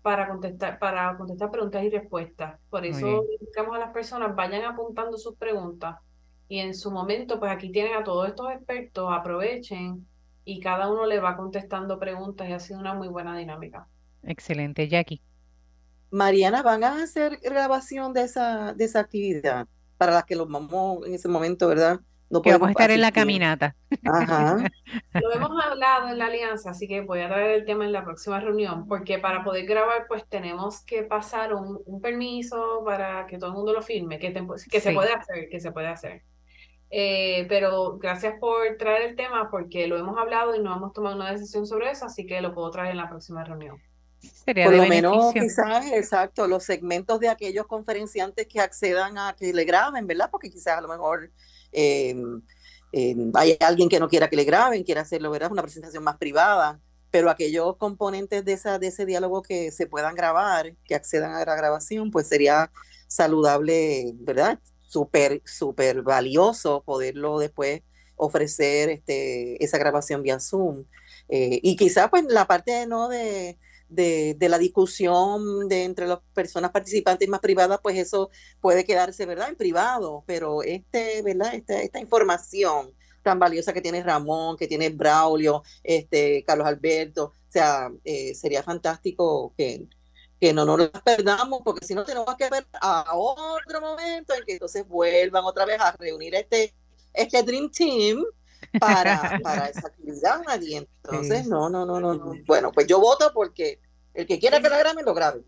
[0.01, 2.59] para contestar, para contestar preguntas y respuestas.
[2.69, 5.97] Por eso indicamos a las personas, vayan apuntando sus preguntas
[6.47, 10.07] y en su momento, pues aquí tienen a todos estos expertos, aprovechen
[10.45, 13.87] y cada uno le va contestando preguntas y ha sido una muy buena dinámica.
[14.23, 15.21] Excelente, Jackie.
[16.11, 19.67] Mariana, ¿van a hacer grabación de esa, de esa actividad?
[19.97, 21.99] Para las que los vamos en ese momento, ¿verdad?
[22.29, 23.75] No que vamos a estar en la caminata.
[24.05, 24.57] Ajá.
[25.13, 28.03] Lo hemos hablado en la alianza, así que voy a traer el tema en la
[28.03, 33.37] próxima reunión, porque para poder grabar, pues tenemos que pasar un, un permiso para que
[33.37, 34.31] todo el mundo lo firme, que,
[34.69, 36.23] que se puede hacer, que se puede hacer.
[36.91, 41.15] Eh, pero gracias por traer el tema porque lo hemos hablado y no hemos tomado
[41.15, 43.77] una decisión sobre eso, así que lo puedo traer en la próxima reunión.
[44.19, 49.53] Sería por lo menos quizás, exacto, los segmentos de aquellos conferenciantes que accedan a que
[49.53, 50.29] le graben, ¿verdad?
[50.31, 51.31] Porque quizás a lo mejor
[51.71, 52.15] eh,
[52.91, 55.51] eh, hay alguien que no quiera que le graben, quiera hacerlo, ¿verdad?
[55.51, 56.79] Una presentación más privada.
[57.11, 61.43] pero aquellos componentes de, esa, de ese diálogo que se puedan grabar, que accedan a
[61.43, 62.71] la grabación, pues sería
[63.07, 64.59] saludable, ¿verdad?
[64.87, 67.81] Súper, súper valioso poderlo después
[68.19, 70.85] ofrecer este, esa grabación vía Zoom.
[71.29, 73.07] Eh, y quizás pues la parte ¿no?
[73.07, 73.57] de,
[73.89, 78.29] de, de, la discusión de entre las personas participantes más privadas, pues eso
[78.61, 79.49] puede quedarse, ¿verdad?
[79.49, 81.55] En privado, pero este, ¿verdad?
[81.55, 87.51] Esta, esta información tan valiosa que tiene Ramón, que tiene Braulio, este, Carlos Alberto, o
[87.51, 89.87] sea, eh, sería fantástico que,
[90.39, 94.45] que no nos las perdamos, porque si no tenemos que ver a otro momento en
[94.45, 96.73] que entonces vuelvan otra vez a reunir este,
[97.13, 98.23] este Dream Team
[98.79, 102.33] para, para esa actividad, y entonces no, no, no, no, no.
[102.45, 103.79] Bueno, pues yo voto porque
[104.13, 105.41] el que quiera que la grabe, lo grabe.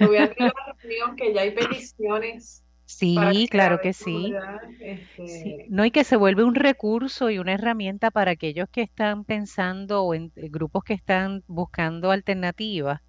[0.00, 4.32] voy a la reunión que ya hay peticiones Sí, claro que sí.
[4.80, 9.24] Este no, y que se vuelve un recurso y una herramienta para aquellos que están
[9.24, 13.02] pensando o en eh, grupos que están buscando alternativas.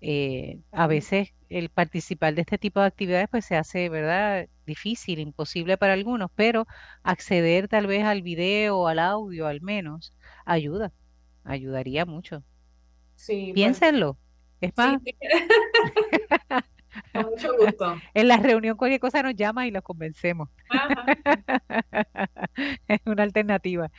[0.00, 4.48] Eh, a veces el participar de este tipo de actividades pues se hace, ¿verdad?
[4.66, 6.66] Difícil, imposible para algunos, pero
[7.02, 10.92] acceder tal vez al video, al audio al menos, ayuda,
[11.44, 12.42] ayudaría mucho.
[13.14, 14.18] Sí, pues Piénsenlo.
[14.60, 14.98] Es más,
[17.12, 17.96] Con mucho gusto.
[18.14, 20.48] En la reunión cualquier cosa nos llama y los convencemos.
[22.88, 23.90] es una alternativa.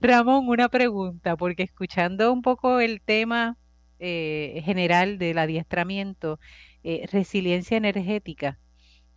[0.00, 3.56] Ramón, una pregunta, porque escuchando un poco el tema
[4.00, 6.38] eh, general del adiestramiento,
[6.84, 8.58] eh, resiliencia energética,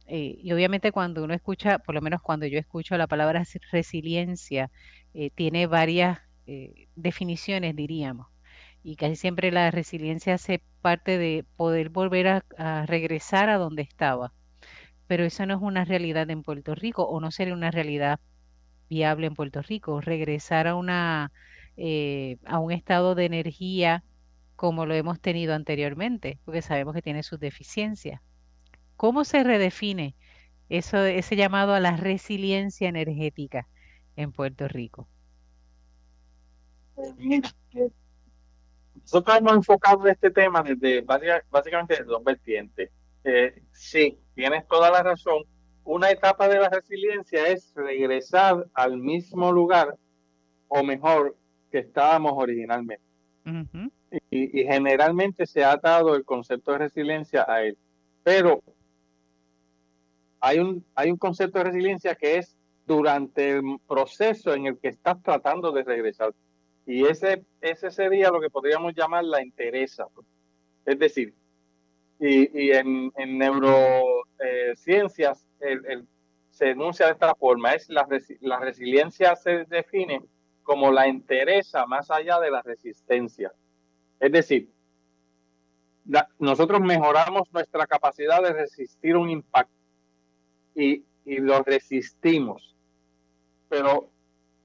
[0.07, 4.71] eh, y obviamente cuando uno escucha, por lo menos cuando yo escucho la palabra resiliencia,
[5.35, 6.19] tiene varias
[6.95, 8.27] definiciones, diríamos
[8.83, 14.33] y casi siempre la resiliencia hace parte de poder volver a, regresar a donde estaba.
[15.07, 18.19] Pero eso no es una realidad en Puerto Rico o no sería una realidad
[18.89, 20.01] viable en Puerto Rico.
[20.01, 21.31] Regresar a, una,
[22.45, 24.03] a un estado de energía
[24.61, 28.21] como lo hemos tenido anteriormente, porque sabemos que tiene sus deficiencias.
[28.95, 30.13] ¿Cómo se redefine
[30.69, 33.67] eso, ese llamado a la resiliencia energética
[34.15, 35.07] en Puerto Rico?
[36.93, 37.15] Pues
[38.93, 41.01] nosotros hemos enfocado este tema desde
[41.49, 42.91] básicamente de dos vertientes.
[43.23, 45.41] Eh, sí, tienes toda la razón.
[45.85, 49.97] Una etapa de la resiliencia es regresar al mismo lugar
[50.67, 51.35] o mejor
[51.71, 53.03] que estábamos originalmente.
[54.29, 57.77] Y, generalmente se ha dado el concepto de resiliencia a él.
[58.23, 58.61] Pero
[60.39, 64.89] hay un, hay un concepto de resiliencia que es durante el proceso en el que
[64.89, 66.33] estás tratando de regresar.
[66.85, 70.07] Y ese, ese sería lo que podríamos llamar la interesa.
[70.85, 71.33] Es decir,
[72.19, 76.05] y, y en, en neurociencias el,
[76.51, 78.05] se enuncia de esta forma, es la,
[78.59, 80.21] resiliencia se define
[80.63, 83.51] como la interesa más allá de la resistencia.
[84.21, 84.69] Es decir,
[86.37, 89.73] nosotros mejoramos nuestra capacidad de resistir un impacto
[90.75, 92.75] y, y lo resistimos,
[93.67, 94.09] pero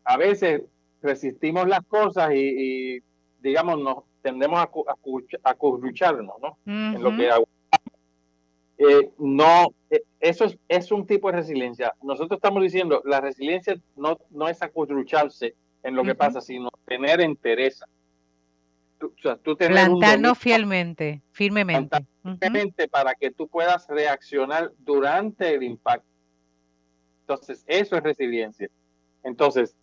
[0.04, 0.62] a veces
[1.00, 3.02] resistimos las cosas y,
[3.40, 5.56] digamos, nos tendemos a, a,
[6.42, 6.58] ¿no?
[6.66, 7.30] En lo que
[8.78, 11.94] eh, no, eh, eso es, es, un tipo de resiliencia.
[12.02, 17.22] Nosotros estamos diciendo, la resiliencia no, no es acurrucharse en lo que pasa, sino tener
[17.22, 17.86] entereza.
[19.00, 21.98] O sea, tú Plantarnos fielmente, firmemente.
[22.22, 26.08] Firmemente para que tú puedas reaccionar durante el impacto.
[27.20, 28.68] Entonces, eso es resiliencia.
[29.22, 29.74] Entonces,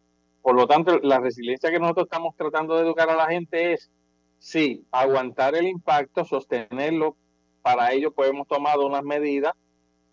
[0.42, 3.92] por lo tanto, la resiliencia que nosotros estamos tratando de educar a la gente es,
[4.40, 7.16] sí, aguantar el impacto, sostenerlo.
[7.62, 9.54] Para ello, pues hemos tomado unas medidas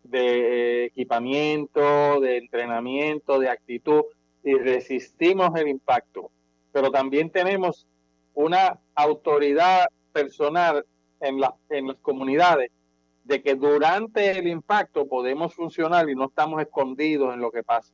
[0.04, 4.04] de equipamiento, de entrenamiento, de actitud
[4.42, 6.30] y resistimos el impacto.
[6.72, 7.86] Pero también tenemos
[8.34, 10.84] una autoridad personal
[11.20, 12.70] en, la, en las comunidades
[13.24, 17.92] de que durante el impacto podemos funcionar y no estamos escondidos en lo que pasa,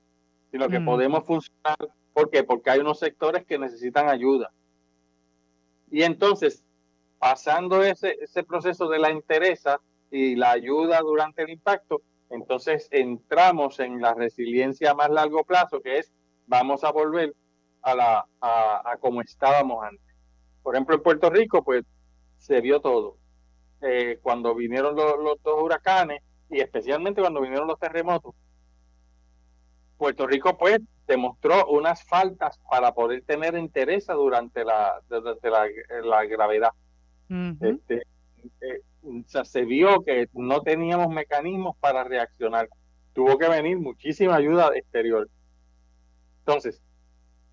[0.50, 0.84] sino que mm.
[0.84, 1.76] podemos funcionar
[2.16, 2.44] ¿Por qué?
[2.44, 4.50] Porque hay unos sectores que necesitan ayuda.
[5.90, 6.64] Y entonces,
[7.18, 13.80] pasando ese, ese proceso de la interesa y la ayuda durante el impacto, entonces entramos
[13.80, 16.10] en la resiliencia a más largo plazo, que es
[16.46, 17.34] vamos a volver
[17.82, 20.05] a, la, a, como estábamos antes.
[20.66, 21.84] Por ejemplo, en Puerto Rico, pues
[22.38, 23.18] se vio todo.
[23.82, 28.34] Eh, cuando vinieron los, los dos huracanes y especialmente cuando vinieron los terremotos,
[29.96, 36.72] Puerto Rico pues demostró unas faltas para poder tener interés durante la, durante la, gravedad.
[37.60, 38.02] este,
[38.60, 38.82] eh,
[39.44, 42.68] se vio que no teníamos mecanismos para reaccionar.
[43.12, 45.30] Tuvo que venir muchísima ayuda exterior.
[46.40, 46.82] Entonces,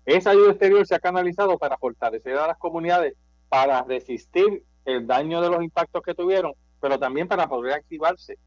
[0.06, 3.14] esa ayuda exterior se ha canalizado para fortalecer a las comunidades,
[3.48, 8.38] para resistir el daño de los impactos que tuvieron, pero también para poder activarse.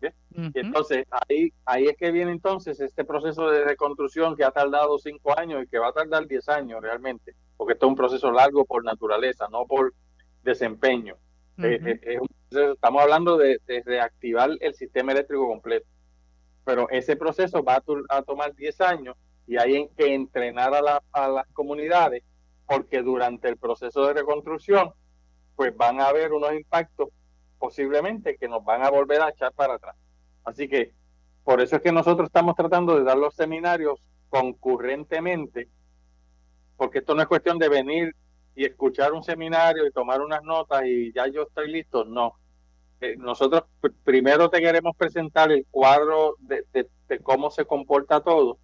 [0.00, 4.98] Y entonces ahí, ahí es que viene entonces este proceso de reconstrucción que ha tardado
[4.98, 8.32] cinco años y que va a tardar diez años realmente, porque esto es un proceso
[8.32, 9.92] largo por naturaleza, no por
[10.42, 11.16] desempeño.
[11.58, 12.18] Eh, eh,
[12.50, 15.86] estamos hablando de, reactivar el sistema eléctrico completo,
[16.64, 19.16] pero ese proceso va a, tomar diez años
[19.46, 22.22] y hay que entrenar a, a las comunidades
[22.66, 24.92] porque durante el proceso de reconstrucción
[25.56, 27.08] pues van a haber unos impactos
[27.58, 29.96] posiblemente que nos van a volver a echar para atrás.
[30.44, 30.92] Así que
[31.44, 35.68] por eso es que nosotros estamos tratando de dar los seminarios concurrentemente,
[36.76, 38.14] porque esto no es cuestión de venir
[38.54, 42.34] y escuchar un seminario y tomar unas notas y ya yo estoy listo, no.
[43.00, 43.64] Eh, nosotros
[44.04, 48.58] primero te queremos presentar el cuadro de, de cómo se comporta todo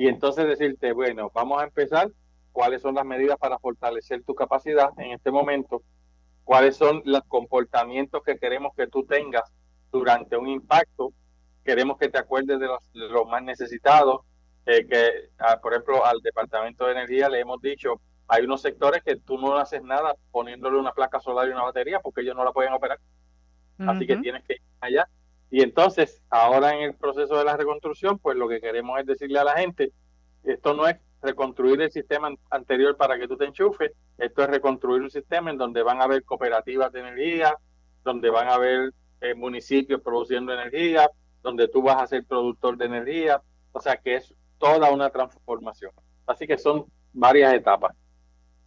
[0.00, 2.10] y entonces decirte, bueno, vamos a empezar,
[2.52, 5.82] cuáles son las medidas para fortalecer tu capacidad en este momento,
[6.42, 9.52] cuáles son los comportamientos que queremos que tú tengas
[9.92, 11.12] durante un impacto.
[11.62, 14.22] Queremos que te acuerdes de los, más necesitados,
[14.64, 19.02] eh, que ah, por ejemplo al Departamento de Energía le hemos dicho, hay unos sectores
[19.04, 22.44] que tú no haces nada poniéndole una placa solar y una batería porque ellos no
[22.46, 22.98] la pueden operar.
[23.80, 25.06] Así que tienes que ir allá.
[25.50, 29.38] Y entonces, ahora en el proceso de la reconstrucción, pues lo que queremos es decirle
[29.38, 29.92] a la gente,
[30.44, 33.92] esto no es reconstruir el sistema anterior para que tú te enchufes.
[34.16, 37.54] Esto es reconstruir un sistema en donde van a haber cooperativas de energía,
[38.04, 41.10] donde van a haber eh, municipios produciendo energía,
[41.42, 43.42] donde tú vas a ser productor de energía.
[43.72, 45.92] O sea que es toda una transformación.
[46.26, 47.94] Así que son varias etapas.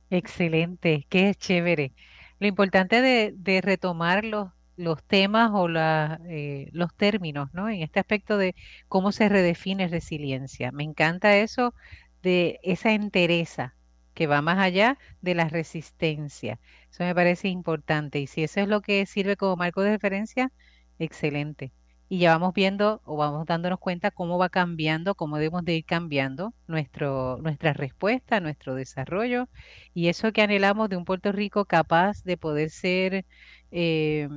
[0.10, 1.94] Excelente, qué chévere.
[2.40, 7.70] Lo importante de, de retomar los, los temas o la, eh, los términos, ¿no?
[7.70, 8.56] En este aspecto de
[8.88, 10.72] cómo se redefine resiliencia.
[10.72, 11.74] Me encanta eso
[12.22, 13.76] de esa entereza
[14.14, 16.60] que va más allá de la resistencia.
[16.92, 18.20] Eso me parece importante.
[18.20, 20.52] Y si eso es lo que sirve como marco de referencia,
[21.00, 21.74] excelente.
[22.10, 25.86] Y ya vamos viendo o vamos dándonos cuenta cómo va cambiando, cómo debemos de ir
[25.86, 29.50] cambiando nuestro, nuestra respuesta, nuestro desarrollo
[29.94, 33.26] y eso que anhelamos de un Puerto Rico capaz de poder ser
[33.72, 34.30] eh,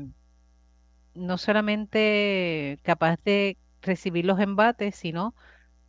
[1.17, 5.35] no solamente capaz de recibir los embates, sino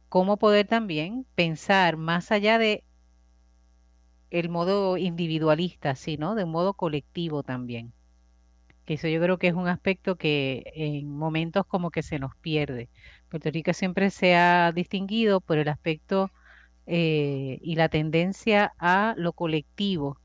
[0.09, 2.83] cómo poder también pensar más allá de
[4.29, 7.93] el modo individualista, sino de un modo colectivo también.
[8.85, 12.35] Que eso yo creo que es un aspecto que en momentos como que se nos
[12.37, 12.89] pierde.
[13.29, 16.31] Puerto Rico siempre se ha distinguido por el aspecto
[16.85, 20.19] eh, y la tendencia a lo colectivo.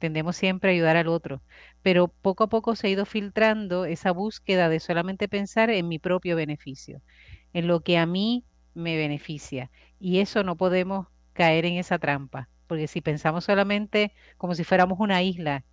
[0.00, 1.42] Tendemos siempre a ayudar al otro,
[1.82, 6.00] pero poco a poco se ha ido filtrando esa búsqueda de solamente pensar en mi
[6.00, 7.02] propio beneficio,
[7.52, 8.44] en lo que a mí
[8.74, 9.70] me beneficia.
[10.00, 14.98] Y eso no podemos caer en esa trampa, porque si pensamos solamente como si fuéramos
[15.00, 15.64] una isla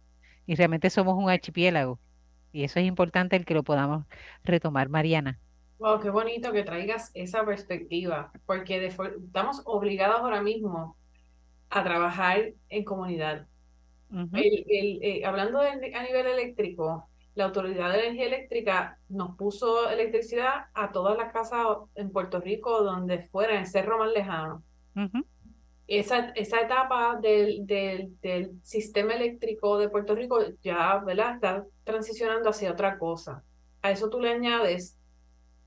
[0.46, 2.00] y realmente somos un archipiélago,
[2.52, 4.06] y eso es importante el que lo podamos
[4.44, 5.40] retomar, Mariana.
[5.80, 10.98] Wow, qué bonito que traigas esa perspectiva, porque estamos obligados ahora mismo
[11.70, 13.48] a trabajar en comunidad.
[14.12, 21.16] Eh, hablando a nivel eléctrico, la Autoridad de Energía Eléctrica nos puso electricidad a todas
[21.16, 24.64] las casas en Puerto Rico, donde fuera, en Cerro más lejano.
[25.88, 31.36] esa, esa etapa del, del, sistema eléctrico de Puerto Rico ya ¿verdad?
[31.36, 33.44] está transicionando hacia otra cosa.
[33.84, 34.98] A eso tú le añades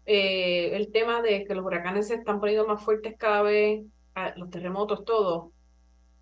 [0.07, 3.84] eh, el tema de que los huracanes se están poniendo más fuertes cada vez,
[4.34, 5.53] los terremotos, todo.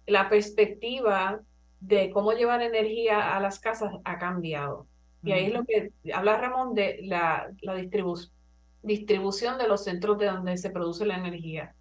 [0.07, 1.41] La perspectiva
[1.81, 4.87] de cómo llevar energía a las casas ha cambiado.
[5.23, 7.75] Y ahí es lo que habla Ramón de la, la
[8.83, 11.75] distribución de los centros de donde se produce la energía.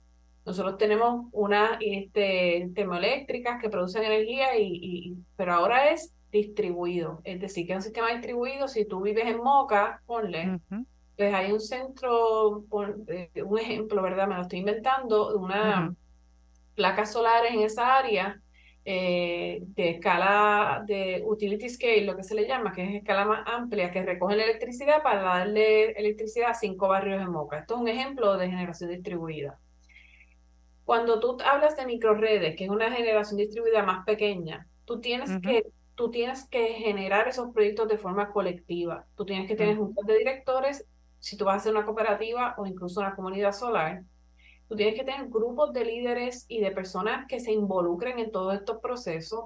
[0.46, 7.22] Nosotros tenemos unas este, termoeléctricas que producen energía, y, pero ahora es distribuido.
[7.24, 10.60] Es decir, que es un sistema distribuido, si tú vives en Moca, ponle,
[11.16, 12.64] pues hay un centro,
[13.08, 14.28] eh, un ejemplo, ¿verdad?
[14.28, 15.94] Me lo estoy inventando, una
[16.76, 18.42] placa solar en esa área
[18.90, 23.46] eh, de escala de utility scale, lo que se le llama, que es escala más
[23.46, 27.60] amplia, que recoge la electricidad para darle electricidad a cinco barrios de Moca.
[27.60, 29.60] Esto es un ejemplo de generación distribuida.
[30.86, 35.66] Cuando tú hablas de microredes, que es una generación distribuida más pequeña, tú tienes que
[35.96, 39.06] tú tienes que generar esos proyectos de forma colectiva.
[39.18, 40.86] Tú tienes que tener juntas de directores,
[41.20, 44.04] si tú vas a hacer una cooperativa o incluso una comunidad solar,
[44.68, 48.54] Tú tienes que tener grupos de líderes y de personas que se involucren en todos
[48.54, 49.46] estos procesos.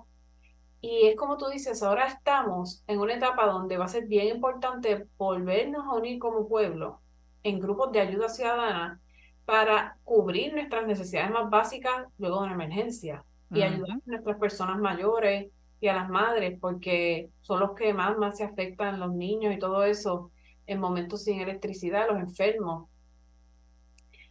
[0.81, 4.35] Y es como tú dices, ahora estamos en una etapa donde va a ser bien
[4.35, 7.01] importante volvernos a unir como pueblo
[7.43, 8.99] en grupos de ayuda ciudadana
[9.45, 14.79] para cubrir nuestras necesidades más básicas luego de una emergencia y ayudar a nuestras personas
[14.79, 15.51] mayores
[15.81, 19.59] y a las madres, porque son los que más, más se afectan, los niños y
[19.59, 20.31] todo eso,
[20.67, 22.87] en momentos sin electricidad, los enfermos.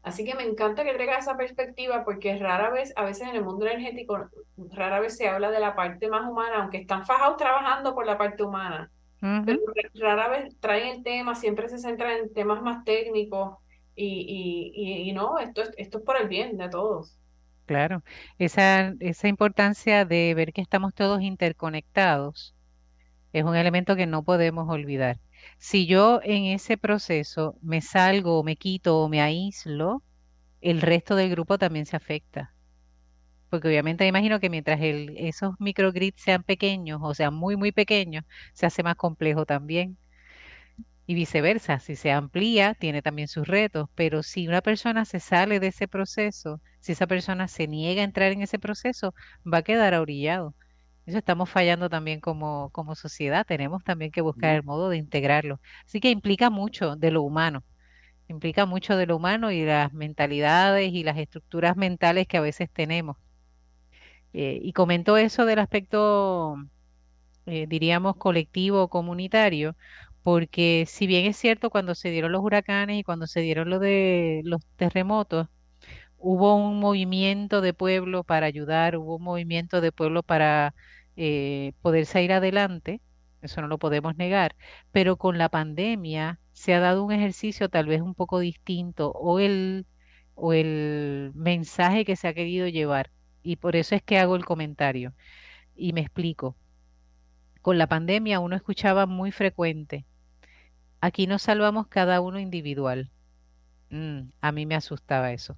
[0.03, 3.45] Así que me encanta que traiga esa perspectiva porque rara vez, a veces en el
[3.45, 7.95] mundo energético, rara vez se habla de la parte más humana, aunque están fajados trabajando
[7.95, 8.91] por la parte humana,
[9.45, 9.61] pero
[9.95, 13.59] rara vez traen el tema, siempre se centra en temas más técnicos
[13.95, 17.19] y, y, y, no, esto es, esto es por el bien de todos.
[17.67, 18.03] Claro,
[18.39, 22.55] esa, esa importancia de ver que estamos todos interconectados
[23.33, 25.21] es un elemento que no podemos olvidar.
[25.59, 30.03] Si yo en ese proceso me salgo, me quito o me aíslo,
[30.61, 32.55] el resto del grupo también se afecta.
[33.51, 38.25] Porque obviamente imagino que mientras esos microgrids sean pequeños o sean muy, muy pequeños,
[38.55, 39.99] se hace más complejo también.
[41.07, 45.61] Y viceversa, si se amplía, tiene también sus retos, pero si una persona se sale
[45.61, 49.13] de ese proceso, si esa persona se niega a entrar en ese proceso,
[49.45, 50.55] va a quedar orillado.
[51.11, 55.61] Eso estamos fallando también como, como sociedad, tenemos también que buscar el modo de integrarlo.
[55.85, 57.65] Así que implica mucho de lo humano,
[58.29, 62.71] implica mucho de lo humano y las mentalidades y las estructuras mentales que a veces
[62.73, 63.17] tenemos.
[64.33, 66.57] Eh, y comento eso del aspecto,
[67.47, 69.77] eh, diríamos, colectivo o comunitario,
[70.23, 73.79] porque si bien es cierto, cuando se dieron los huracanes y cuando se dieron lo
[73.81, 75.49] de los terremotos,
[76.19, 80.75] hubo un movimiento de pueblo para ayudar, hubo un movimiento de pueblo para
[81.17, 83.01] eh, poder salir adelante,
[83.43, 84.57] eso no lo podemos negar,
[84.93, 89.41] pero con la pandemia se ha dado un ejercicio tal vez un poco distinto o
[89.41, 89.87] el,
[90.35, 93.11] o el mensaje que se ha querido llevar.
[93.43, 95.15] Y por eso es que hago el comentario
[95.77, 96.57] y me explico.
[97.63, 100.05] Con la pandemia uno escuchaba muy frecuente,
[101.03, 103.11] Aquí nos salvamos cada uno individual.
[103.91, 105.57] Mm, a mí me asustaba eso.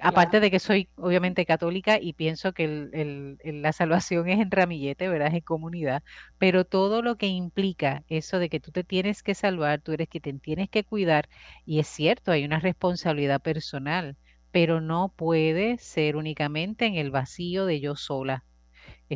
[0.00, 5.28] Aparte de que soy obviamente católica y pienso que la salvación es en ramillete, ¿verdad?
[5.28, 6.02] Es en comunidad,
[6.38, 10.08] pero todo lo que implica eso de que tú te tienes que salvar, tú eres
[10.08, 11.28] que te tienes que cuidar,
[11.64, 14.16] y es cierto, hay una responsabilidad personal,
[14.50, 18.44] pero no puede ser únicamente en el vacío de yo sola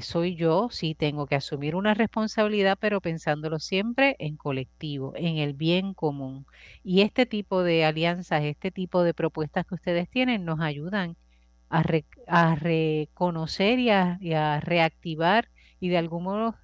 [0.00, 5.54] soy yo, sí tengo que asumir una responsabilidad, pero pensándolo siempre en colectivo, en el
[5.54, 6.46] bien común.
[6.82, 11.16] Y este tipo de alianzas, este tipo de propuestas que ustedes tienen nos ayudan
[11.68, 15.48] a, reconocer y a, reactivar
[15.80, 16.56] y de algún modo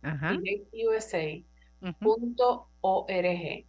[0.03, 1.43] IREC USA,
[1.99, 3.66] punto org,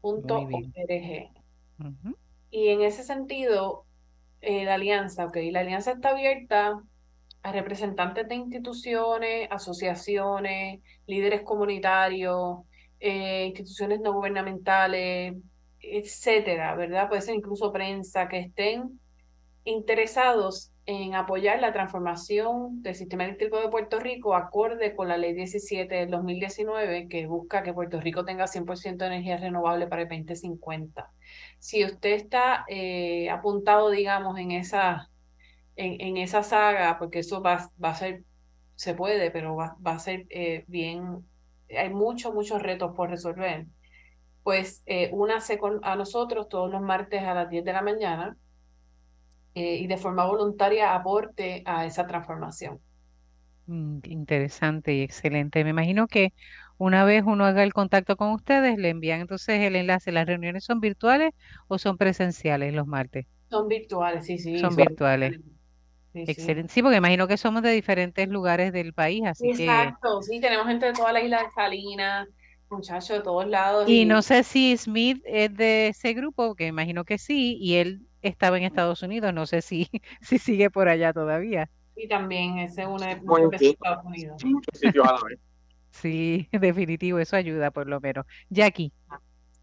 [0.00, 1.30] punto org.
[2.50, 3.84] Y en ese sentido,
[4.40, 6.82] eh, la alianza, ok, la alianza está abierta
[7.42, 12.60] a representantes de instituciones, asociaciones, líderes comunitarios,
[13.00, 15.34] eh, instituciones no gubernamentales,
[15.80, 17.08] etcétera, ¿verdad?
[17.08, 19.00] Puede ser incluso prensa, que estén
[19.64, 25.32] interesados en apoyar la transformación del sistema eléctrico de Puerto Rico acorde con la ley
[25.32, 30.08] 17 del 2019 que busca que Puerto Rico tenga 100% de energía renovable para el
[30.08, 31.10] 2050.
[31.58, 35.08] Si usted está eh, apuntado, digamos, en esa,
[35.76, 38.24] en, en, esa saga, porque eso va, va a ser,
[38.74, 41.24] se puede, pero va, va a ser eh, bien,
[41.76, 43.66] hay muchos, muchos retos por resolver,
[44.42, 48.36] pues eh, únase con, a nosotros todos los martes a las 10 de la mañana
[49.54, 52.80] eh, y de forma voluntaria aporte a esa transformación.
[53.66, 55.64] Mm, interesante y excelente.
[55.64, 56.32] Me imagino que
[56.76, 60.12] una vez uno haga el contacto con ustedes, le envían entonces el enlace.
[60.12, 61.32] ¿Las reuniones son virtuales
[61.68, 63.26] o son presenciales los martes?
[63.48, 64.58] Son virtuales, sí, sí.
[64.58, 65.38] Son virtuales.
[66.14, 66.72] Sí, Excelente.
[66.72, 66.80] Sí.
[66.80, 69.64] porque imagino que somos de diferentes lugares del país, así que...
[69.64, 72.28] Exacto, sí, tenemos gente de toda la isla de Salinas,
[72.70, 73.88] muchachos de todos lados.
[73.88, 78.02] Y, no sé si Smith es de ese grupo, que imagino que sí, y él
[78.22, 79.90] estaba en Estados Unidos, no sé si,
[80.22, 81.68] si sigue por allá todavía.
[81.96, 84.40] Y también ese es una de los Estados Unidos.
[85.90, 88.24] Sí, definitivo, eso ayuda por lo menos.
[88.50, 88.92] Jackie.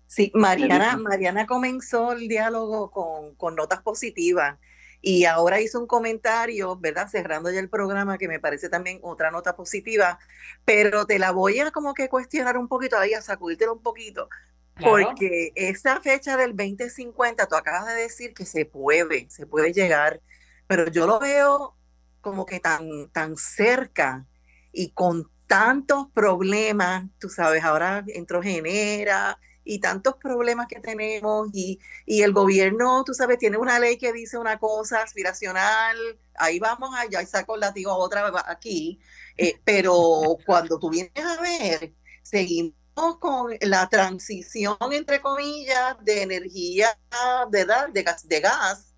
[0.06, 4.60] Sí, Mariana, Mariana comenzó el diálogo con, con notas positivas
[5.02, 7.08] y ahora hizo un comentario, ¿verdad?
[7.10, 10.20] Cerrando ya el programa, que me parece también otra nota positiva,
[10.64, 14.30] pero te la voy a como que cuestionar un poquito ahí, a sacudírtelo un poquito,
[14.80, 20.22] porque esa fecha del 2050, tú acabas de decir que se puede, se puede llegar,
[20.68, 21.76] pero yo lo veo
[22.22, 24.26] como que tan, tan cerca
[24.72, 29.38] y con tantos problemas, tú sabes, ahora entró Genera
[29.72, 34.12] y tantos problemas que tenemos y, y el gobierno, tú sabes, tiene una ley que
[34.12, 35.96] dice una cosa aspiracional,
[36.36, 39.00] ahí vamos allá y saco el latigo otra vez aquí,
[39.38, 42.76] eh, pero cuando tú vienes a ver, seguimos
[43.20, 46.90] con la transición, entre comillas, de energía.
[47.50, 47.64] De
[48.04, 48.94] gas, de gas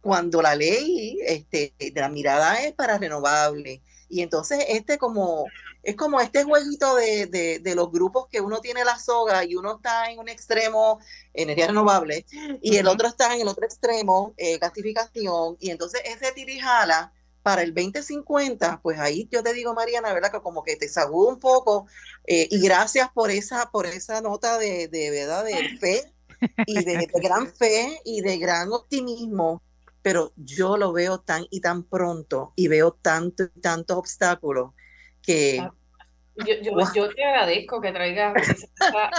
[0.00, 3.80] cuando la ley este, de la mirada es para renovable.
[4.08, 5.46] Y entonces este como,
[5.86, 9.76] es como este jueguito de, de, los grupos que uno tiene la soga y uno
[9.76, 10.98] está en un extremo,
[11.32, 12.26] energía renovable,
[12.60, 17.12] y el otro está en el otro extremo, eh, gasificación, y entonces ese tirijala
[17.44, 20.32] para el 2050, pues ahí yo te digo, Mariana, ¿verdad?
[20.32, 21.86] Que como que te sacudo un poco
[22.26, 25.44] eh, y gracias por esa, por esa nota de, de ¿verdad?
[25.44, 26.12] De fe
[26.66, 29.62] y de, gran fe y de gran optimismo,
[30.02, 34.72] pero yo lo veo tan y tan pronto y veo tanto y tantos obstáculos
[35.26, 35.58] que...
[35.60, 35.72] Ah,
[36.36, 39.10] yo, yo, yo, te agradezco que traigas esa,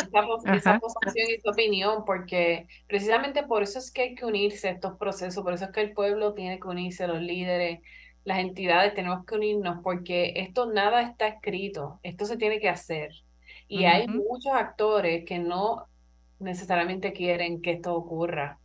[0.53, 4.72] esa, posición y tu opinión, porque precisamente por eso es que hay que unirse a
[4.72, 7.80] estos procesos, por eso es que el pueblo tiene que unirse, los líderes,
[8.24, 13.12] las entidades tenemos que unirnos porque esto nada está escrito, esto se tiene que hacer.
[13.70, 15.88] Y hay muchos actores que no
[16.39, 18.60] necesariamente quieren que esto ocurra.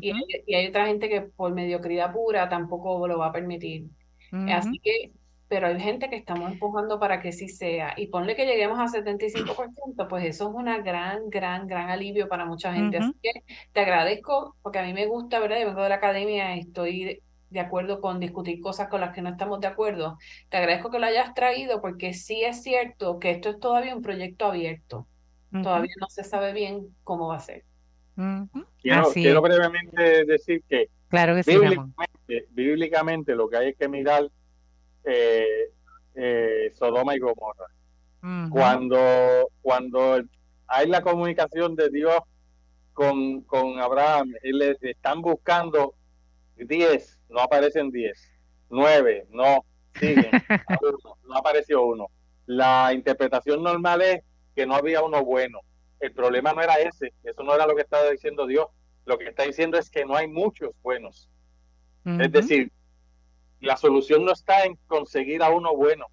[0.00, 3.88] y, hay, otra gente que por mediocridad pura tampoco lo va a permitir.
[4.30, 5.12] Así que,
[5.48, 7.94] pero hay gente que estamos empujando para que sí sea.
[7.96, 12.44] Y ponle que lleguemos a 75%, pues eso es una gran, gran, gran alivio para
[12.44, 12.98] mucha gente.
[12.98, 13.32] Así que
[13.72, 15.60] te agradezco porque a mí me gusta, ¿verdad?
[15.60, 19.30] Yo vengo de la academia, estoy de acuerdo con discutir cosas con las que no
[19.30, 20.18] estamos de acuerdo.
[20.50, 24.02] Te agradezco que lo hayas traído porque sí es cierto que esto es todavía un
[24.02, 25.06] proyecto abierto.
[25.50, 27.64] Todavía no se sabe bien cómo va a ser.
[28.82, 31.34] quiero, brevemente decir que, claro
[32.50, 34.28] bíblicamente, lo que hay es que mirar
[35.04, 35.72] eh,
[36.14, 37.66] eh, Sodoma y Gomorra.
[38.50, 40.20] Cuando, cuando
[40.66, 42.18] hay la comunicación de Dios
[42.92, 45.94] con, con Abraham, le están buscando
[46.56, 48.32] 10, no aparecen 10.
[48.70, 50.30] 9, no, siguen.
[51.28, 52.06] no apareció uno.
[52.46, 54.22] La interpretación normal es
[54.54, 55.60] que no había uno bueno.
[56.00, 58.66] El problema no era ese, eso no era lo que estaba diciendo Dios.
[59.04, 61.30] Lo que está diciendo es que no hay muchos buenos.
[62.04, 62.72] Es decir,
[63.60, 66.06] la solución no está en conseguir a uno bueno.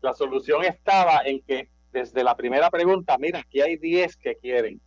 [0.00, 4.80] La solución estaba en que desde la primera pregunta, mira, aquí hay 10 que quieren.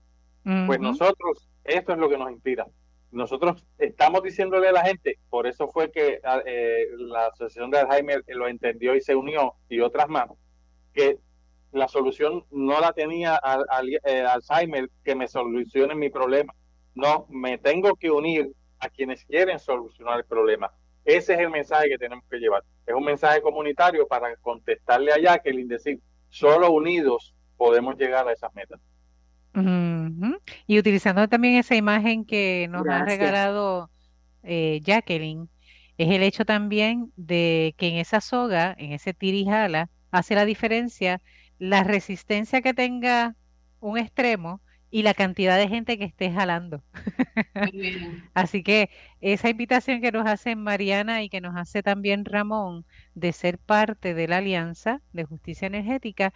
[0.67, 2.67] Pues nosotros, esto es lo que nos inspira
[3.15, 7.79] nosotros estamos diciéndole a la gente, por eso fue que ah, eh, la Asociación de
[7.79, 10.29] Alzheimer lo entendió y se unió, y otras más,
[10.93, 11.17] que
[11.71, 13.65] la solución no la tenía al,
[14.03, 16.53] eh, Alzheimer que me solucione mi problema.
[16.93, 20.71] No, me tengo que unir a quienes quieren solucionar el problema.
[21.05, 22.63] Ese es el mensaje que tenemos que llevar.
[22.85, 25.99] Es un mensaje comunitario para contestarle a Jacqueline, decir,
[26.29, 28.79] solo unidos podemos llegar a esas metas.
[30.67, 33.89] Y utilizando también esa imagen que nos ha regalado
[34.43, 35.47] eh, Jacqueline,
[35.97, 41.21] es el hecho también de que en esa soga, en ese tirijala, hace la diferencia
[41.57, 43.35] la resistencia que tenga
[43.79, 44.61] un extremo
[44.95, 46.81] y la cantidad de gente que esté jalando.
[48.33, 48.89] Así que
[49.19, 54.13] esa invitación que nos hace Mariana y que nos hace también Ramón de ser parte
[54.13, 56.33] de la Alianza de Justicia Energética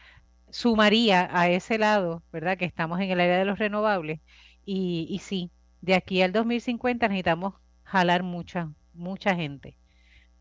[0.49, 2.57] sumaría a ese lado, ¿verdad?
[2.57, 4.19] Que estamos en el área de los renovables.
[4.65, 7.53] Y, y sí, de aquí al 2050 necesitamos
[7.83, 9.77] jalar mucha, mucha gente,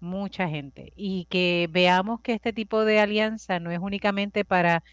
[0.01, 0.93] mucha gente.
[0.97, 4.85] Y que veamos que este tipo de alianza no es únicamente para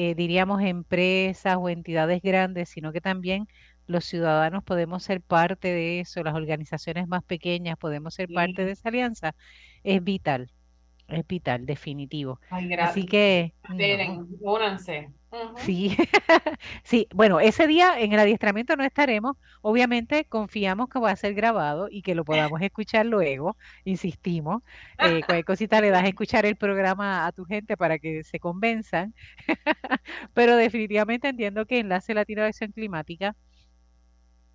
[0.00, 3.48] eh, diríamos, empresas o entidades grandes, sino que también
[3.88, 8.70] los ciudadanos podemos ser parte de eso, las organizaciones más pequeñas podemos ser parte de
[8.70, 9.34] esa alianza,
[9.82, 10.52] es vital,
[11.08, 12.38] es vital, definitivo.
[12.78, 13.54] Así que...
[13.68, 15.10] Esperen, únanse.
[15.54, 15.96] Sí,
[16.84, 19.36] sí, bueno, ese día en el adiestramiento no estaremos.
[19.60, 24.62] Obviamente confiamos que va a ser grabado y que lo podamos escuchar luego, insistimos.
[25.00, 28.38] Eh, cualquier cosita le das a escuchar el programa a tu gente para que se
[28.40, 29.14] convenzan.
[30.34, 33.36] Pero definitivamente entiendo que Enlace Latino de Acción Climática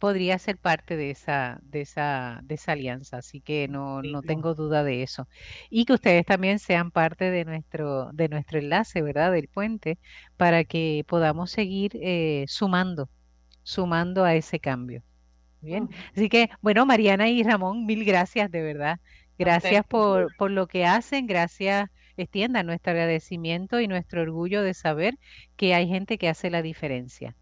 [0.04, 4.54] podría ser parte de esa, de esa, de esa alianza, así que no, no tengo
[4.54, 5.30] duda de eso.
[5.70, 9.32] Y que ustedes también sean parte de nuestro, de nuestro enlace, ¿verdad?
[9.32, 10.00] Del puente,
[10.36, 13.10] para que podamos seguir eh, sumando,
[13.62, 15.04] sumando a ese cambio.
[15.62, 15.90] Bien.
[16.14, 19.00] Así que, bueno, Mariana y Ramón, mil gracias de verdad.
[19.40, 25.18] Gracias por, por lo que hacen, gracias extiendan nuestro agradecimiento y nuestro orgullo de saber
[25.56, 27.38] que hay gente que hace la diferencia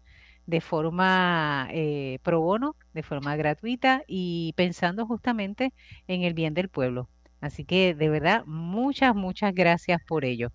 [0.46, 5.72] de forma eh, pro bono, de forma gratuita y pensando justamente
[6.06, 7.08] en el bien del pueblo.
[7.40, 10.50] Así que de verdad, muchas, muchas gracias por ello.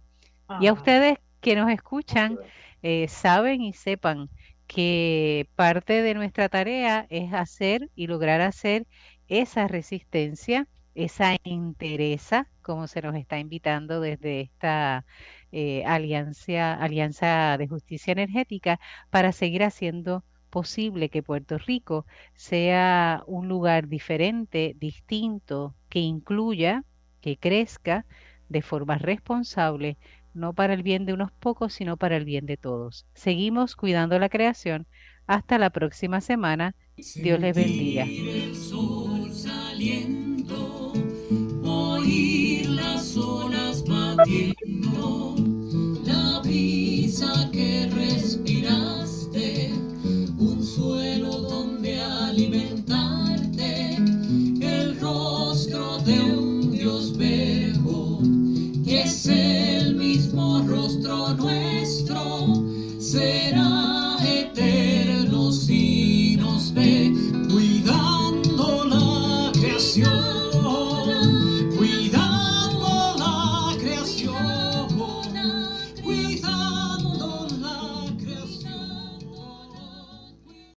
[0.57, 2.39] Y a ustedes que nos escuchan,
[2.81, 4.29] eh, saben y sepan
[4.67, 8.87] que parte de nuestra tarea es hacer y lograr hacer
[9.27, 15.05] esa resistencia, esa interesa, como se nos está invitando desde esta
[15.51, 18.79] eh, alianza, alianza de Justicia Energética
[19.09, 26.83] para seguir haciendo posible que Puerto Rico sea un lugar diferente, distinto, que incluya,
[27.21, 28.05] que crezca
[28.49, 29.97] de forma responsable,
[30.33, 33.05] no para el bien de unos pocos, sino para el bien de todos.
[33.13, 34.87] Seguimos cuidando la creación.
[35.25, 36.73] Hasta la próxima semana.
[36.95, 38.05] Dios les bendiga.
[47.51, 49.73] Que respiraste,
[50.37, 53.95] un suelo donde alimentarte,
[54.61, 58.19] el rostro de un Dios viejo,
[58.85, 62.63] que es el mismo rostro nuestro,
[62.99, 63.66] será.